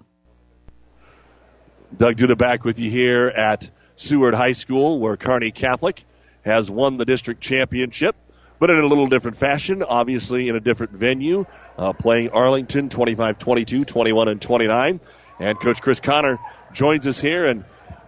[1.98, 6.06] Doug Duda back with you here at Seward High School, where Kearney Catholic
[6.46, 8.16] has won the district championship,
[8.64, 11.46] but in a little different fashion, obviously in a different venue
[11.78, 15.02] uh, playing Arlington 25 22, 21 and 29.
[15.38, 16.40] And Coach Chris Connor
[16.72, 17.46] joins us here.
[17.46, 17.66] And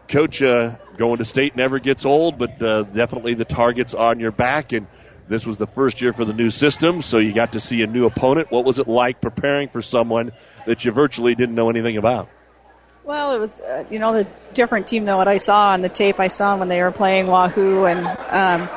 [0.08, 4.32] Coach, uh, going to state never gets old, but uh, definitely the target's on your
[4.32, 4.72] back.
[4.72, 4.88] And
[5.28, 7.88] this was the first year for the new system, so you got to see a
[7.88, 8.50] new opponent.
[8.50, 10.32] What was it like preparing for someone
[10.66, 12.30] that you virtually didn't know anything about?
[13.04, 15.90] Well, it was, uh, you know, the different team than what I saw on the
[15.90, 18.70] tape I saw when they were playing Wahoo and um,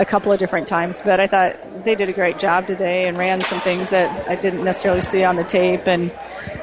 [0.00, 1.02] a couple of different times.
[1.02, 4.34] But I thought they did a great job today and ran some things that I
[4.34, 6.10] didn't necessarily see on the tape, and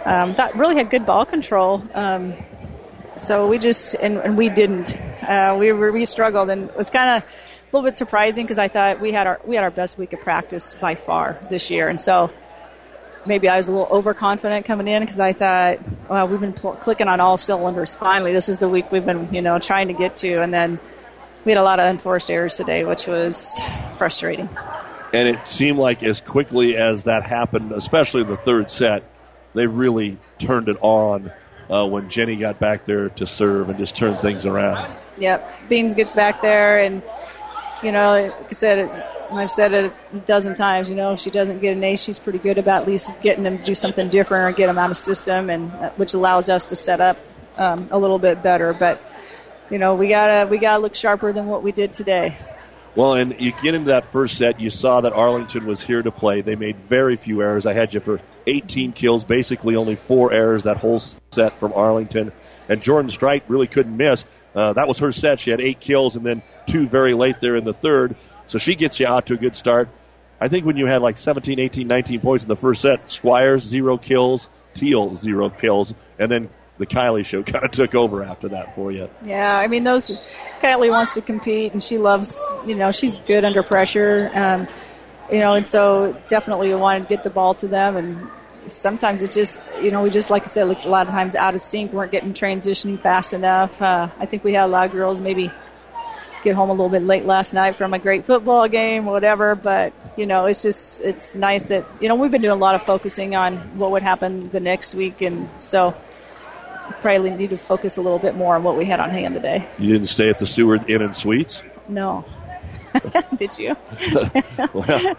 [0.05, 1.83] um, that really had good ball control.
[1.93, 2.35] Um,
[3.15, 4.97] so we just and, and we didn't.
[5.21, 8.67] Uh, we we struggled, and it was kind of a little bit surprising because I
[8.69, 11.87] thought we had our we had our best week of practice by far this year,
[11.87, 12.31] and so
[13.23, 16.77] maybe I was a little overconfident coming in because I thought, well, we've been pl-
[16.77, 17.93] clicking on all cylinders.
[17.93, 20.79] Finally, this is the week we've been, you know, trying to get to, and then
[21.47, 23.61] we had a lot of unforced errors today, which was
[23.95, 24.49] frustrating.
[25.13, 29.03] And it seemed like as quickly as that happened, especially in the third set,
[29.53, 31.31] they really turned it on
[31.69, 34.93] uh, when Jenny got back there to serve and just turned things around.
[35.15, 37.01] Yep, Beans gets back there, and
[37.81, 40.89] you know, like I said, I've said it a dozen times.
[40.89, 43.45] You know, if she doesn't get an ace, she's pretty good about at least getting
[43.45, 46.49] them to do something different or get them out of system, and uh, which allows
[46.49, 47.17] us to set up
[47.57, 48.73] um, a little bit better.
[48.73, 49.01] But
[49.69, 52.37] you know, we gotta we gotta look sharper than what we did today.
[52.95, 56.11] Well, and you get into that first set, you saw that Arlington was here to
[56.11, 56.41] play.
[56.41, 57.67] They made very few errors.
[57.67, 62.31] I had you for 18 kills, basically only four errors that whole set from Arlington.
[62.67, 64.25] And Jordan Strite really couldn't miss.
[64.55, 65.39] Uh, that was her set.
[65.39, 68.15] She had eight kills and then two very late there in the third.
[68.47, 69.89] So she gets you out to a good start.
[70.41, 73.63] I think when you had like 17, 18, 19 points in the first set, Squires,
[73.63, 78.49] zero kills, Teal, zero kills, and then the Kylie show kind of took over after
[78.49, 79.09] that for you.
[79.23, 80.11] Yeah, I mean, those
[80.61, 84.29] Kylie wants to compete, and she loves, you know, she's good under pressure.
[84.33, 84.67] Um,
[85.31, 88.29] you know, and so definitely we want to get the ball to them, and
[88.67, 91.35] sometimes it just, you know, we just like I said, like a lot of times
[91.35, 93.81] out of sync, weren't getting transitioning fast enough.
[93.81, 95.51] Uh, I think we had a lot of girls maybe
[96.43, 99.55] get home a little bit late last night from a great football game, whatever.
[99.55, 102.75] But you know, it's just it's nice that you know we've been doing a lot
[102.75, 105.93] of focusing on what would happen the next week, and so
[106.99, 109.67] probably need to focus a little bit more on what we had on hand today.
[109.77, 111.63] You didn't stay at the Seward Inn and Suites?
[111.87, 112.25] No.
[113.35, 113.75] Did you?
[114.73, 115.15] well,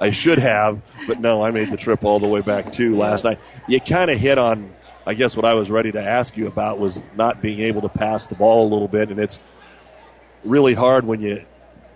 [0.00, 3.24] I should have, but no, I made the trip all the way back too last
[3.24, 3.40] night.
[3.66, 4.72] You kind of hit on,
[5.06, 7.88] I guess, what I was ready to ask you about was not being able to
[7.88, 9.38] pass the ball a little bit, and it's
[10.44, 11.44] really hard when you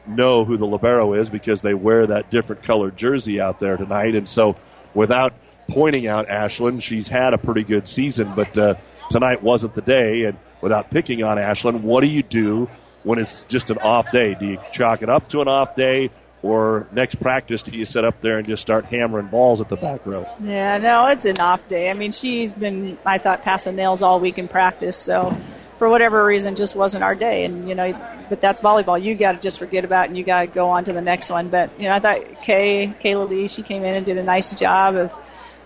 [0.06, 4.14] know who the libero is because they wear that different colored jersey out there tonight,
[4.14, 4.56] and so
[4.94, 5.32] without
[5.72, 8.74] pointing out Ashlyn, she's had a pretty good season, but uh,
[9.08, 12.68] tonight wasn't the day, and without picking on Ashlyn, what do you do
[13.04, 14.34] when it's just an off day?
[14.34, 16.10] Do you chalk it up to an off day,
[16.42, 19.76] or next practice do you sit up there and just start hammering balls at the
[19.76, 20.26] back row?
[20.40, 21.88] Yeah, no, it's an off day.
[21.88, 25.34] I mean, she's been, I thought, passing nails all week in practice, so
[25.78, 27.44] for whatever reason, just wasn't our day.
[27.44, 29.02] And you know, but that's volleyball.
[29.02, 31.00] You got to just forget about, it and you got to go on to the
[31.00, 31.48] next one.
[31.48, 34.52] But you know, I thought Kay, Kayla Lee, she came in and did a nice
[34.52, 35.12] job of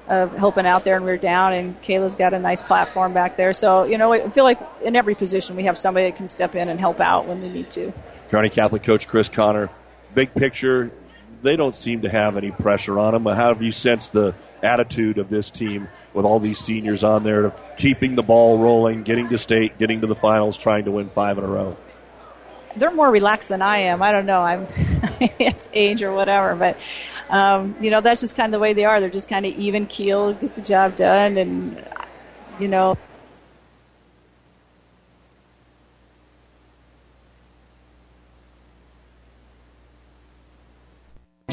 [0.09, 3.37] of helping out there and we are down and Kayla's got a nice platform back
[3.37, 3.53] there.
[3.53, 6.55] So, you know, I feel like in every position we have somebody that can step
[6.55, 7.93] in and help out when we need to.
[8.29, 9.71] Kearney Catholic coach Chris Connor,
[10.15, 10.93] big picture,
[11.43, 13.25] they don't seem to have any pressure on them.
[13.25, 17.53] How have you sensed the attitude of this team with all these seniors on there,
[17.77, 21.39] keeping the ball rolling, getting to state, getting to the finals, trying to win five
[21.39, 21.77] in a row?
[22.77, 24.03] They're more relaxed than I am.
[24.03, 24.43] I don't know.
[24.43, 24.67] I'm
[25.21, 26.79] it's age or whatever, but
[27.31, 29.01] um, you know that's just kind of the way they are.
[29.01, 31.89] They're just kind of even keel, get the job done, and
[32.59, 32.97] you know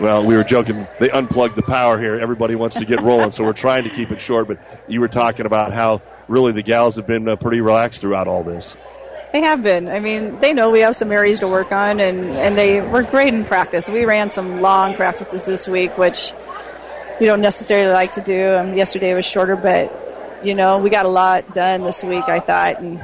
[0.00, 0.88] Well, we were joking.
[0.98, 2.18] They unplugged the power here.
[2.18, 4.48] Everybody wants to get rolling, so we're trying to keep it short.
[4.48, 4.56] But
[4.86, 8.42] you were talking about how really the gals have been uh, pretty relaxed throughout all
[8.42, 8.78] this.
[9.32, 9.88] They have been.
[9.88, 13.02] I mean, they know we have some areas to work on, and and they were
[13.02, 13.90] great in practice.
[13.90, 16.32] We ran some long practices this week, which
[17.20, 18.56] we don't necessarily like to do.
[18.56, 19.92] Um, yesterday was shorter, but
[20.42, 22.24] you know, we got a lot done this week.
[22.26, 23.02] I thought, and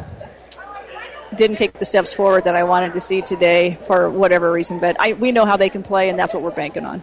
[1.34, 4.78] didn't take the steps forward that I wanted to see today for whatever reason.
[4.78, 7.02] But I, we know how they can play, and that's what we're banking on.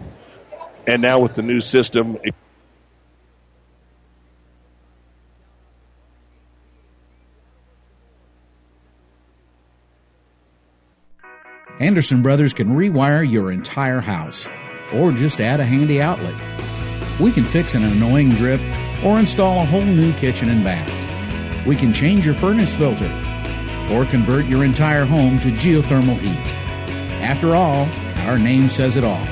[0.87, 2.17] And now with the new system,
[11.79, 14.47] Anderson Brothers can rewire your entire house
[14.93, 16.35] or just add a handy outlet.
[17.19, 18.61] We can fix an annoying drip
[19.03, 21.65] or install a whole new kitchen and bath.
[21.65, 23.09] We can change your furnace filter
[23.91, 26.53] or convert your entire home to geothermal heat.
[27.21, 27.87] After all,
[28.27, 29.25] our name says it all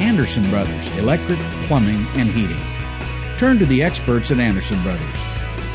[0.00, 2.60] Anderson Brothers Electric, Plumbing, and Heating.
[3.38, 5.22] Turn to the experts at Anderson Brothers,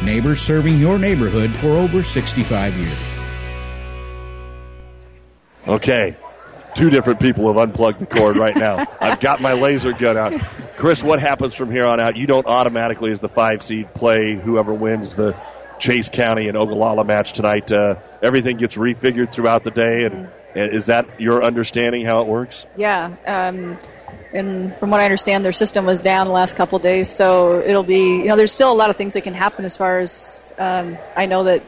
[0.03, 3.11] neighbors serving your neighborhood for over 65 years.
[5.67, 6.15] Okay,
[6.75, 8.85] two different people have unplugged the cord right now.
[9.01, 10.33] I've got my laser gun out.
[10.77, 12.15] Chris, what happens from here on out?
[12.15, 15.35] You don't automatically, as the five seed, play whoever wins the
[15.81, 17.71] Chase County and Ogallala match tonight.
[17.71, 22.27] Uh, everything gets refigured throughout the day, and, and, is that your understanding how it
[22.27, 22.65] works?
[22.77, 23.15] Yeah.
[23.25, 23.79] Um,
[24.31, 27.09] and from what I understand, their system was down the last couple of days.
[27.09, 29.75] So it'll be, you know, there's still a lot of things that can happen as
[29.75, 31.63] far as um, I know that,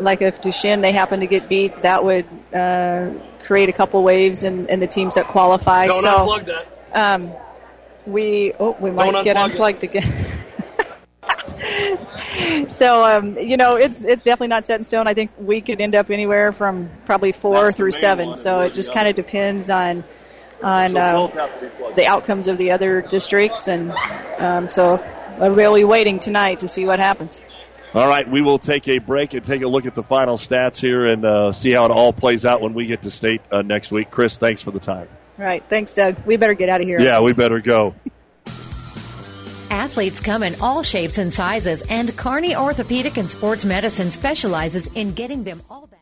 [0.00, 3.10] like if Duchesne they happen to get beat, that would uh,
[3.42, 5.86] create a couple waves in, in the teams that qualify.
[5.86, 6.66] Don't so, unplug that.
[6.92, 7.32] Um,
[8.06, 9.52] we oh we might Don't get unplug it.
[9.52, 10.26] unplugged again.
[12.68, 15.06] so um, you know it's it's definitely not set in stone.
[15.06, 18.34] I think we could end up anywhere from probably four through seven.
[18.34, 20.04] So it just kind of depends on
[20.62, 23.92] on So uh, both have to be plugged the outcomes of the other districts, and
[24.38, 25.02] um, so
[25.40, 27.42] I'm really waiting tonight to see what happens.
[27.94, 30.78] All right, we will take a break and take a look at the final stats
[30.78, 33.62] here and uh, see how it all plays out when we get to state uh,
[33.62, 34.10] next week.
[34.10, 35.08] Chris, thanks for the time.
[35.38, 36.16] All right, thanks, Doug.
[36.26, 37.00] We better get out of here.
[37.00, 37.94] Yeah, we better go.
[39.70, 45.12] Athletes come in all shapes and sizes, and Kearney Orthopedic and Sports Medicine specializes in
[45.12, 46.00] getting them all back.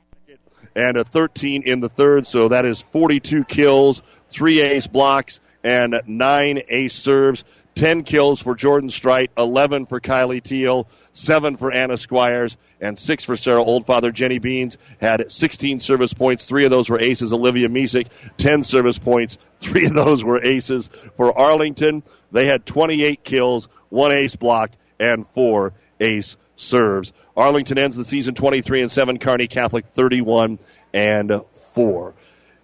[0.76, 2.26] and a 13 in the third.
[2.26, 7.44] So that is 42 kills, three ace blocks, and nine ace serves.
[7.74, 13.24] 10 kills for Jordan Strite, 11 for Kylie Teal, 7 for Anna Squires, and 6
[13.24, 14.12] for Sarah Oldfather.
[14.12, 16.44] Jenny Beans had 16 service points.
[16.44, 17.32] Three of those were aces.
[17.32, 19.38] Olivia Misek, 10 service points.
[19.58, 20.90] Three of those were aces.
[21.16, 24.70] For Arlington, they had 28 kills, 1 ace block,
[25.00, 27.12] and 4 ace serves.
[27.36, 29.18] Arlington ends the season 23 and 7.
[29.18, 30.58] Kearney Catholic 31
[30.92, 31.40] and
[31.74, 32.14] 4.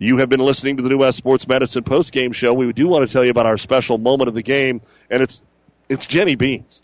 [0.02, 2.54] You have been listening to the New West Sports Medicine postgame show.
[2.54, 5.42] We do want to tell you about our special moment of the game, and it's
[5.90, 6.80] it's Jenny Beans.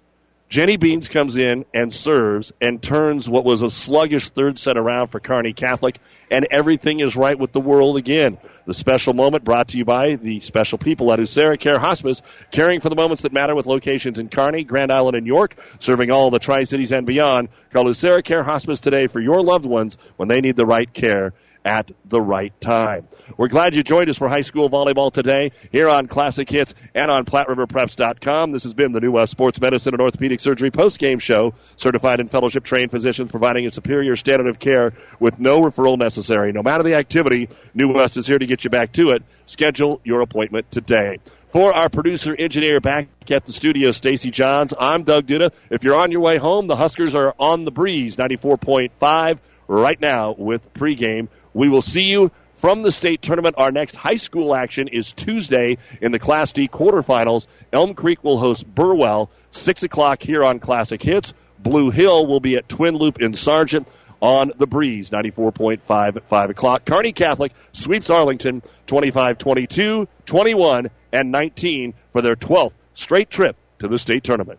[0.50, 5.08] Jenny Beans comes in and serves and turns what was a sluggish third set around
[5.08, 5.98] for Kearney Catholic,
[6.30, 8.36] and everything is right with the world again.
[8.66, 12.20] The special moment brought to you by the special people at Usera Care Hospice,
[12.50, 16.10] caring for the moments that matter with locations in Kearney, Grand Island, and York, serving
[16.10, 17.48] all the Tri Cities and beyond.
[17.70, 21.32] Call Usera Care Hospice today for your loved ones when they need the right care
[21.66, 23.08] at the right time.
[23.36, 27.10] We're glad you joined us for high school volleyball today here on Classic Hits and
[27.10, 28.52] on PlatteRiverPreps.com.
[28.52, 31.54] This has been the New West Sports Medicine and Orthopedic Surgery post-game show.
[31.74, 36.52] Certified and fellowship trained physicians providing a superior standard of care with no referral necessary.
[36.52, 39.24] No matter the activity, New West is here to get you back to it.
[39.46, 41.18] Schedule your appointment today.
[41.46, 45.52] For our producer engineer back at the studio, Stacy Johns, I'm Doug Duda.
[45.70, 49.38] If you're on your way home, the Huskers are on the breeze, 94.5
[49.68, 51.28] right now with pregame.
[51.56, 53.54] We will see you from the state tournament.
[53.56, 57.46] Our next high school action is Tuesday in the Class D quarterfinals.
[57.72, 61.32] Elm Creek will host Burwell, 6 o'clock here on Classic Hits.
[61.58, 63.88] Blue Hill will be at Twin Loup in Sargent
[64.20, 66.84] on the breeze, 94.5 at 5 o'clock.
[66.84, 73.88] Kearney Catholic sweeps Arlington 25 22, 21, and 19 for their 12th straight trip to
[73.88, 74.58] the state tournament.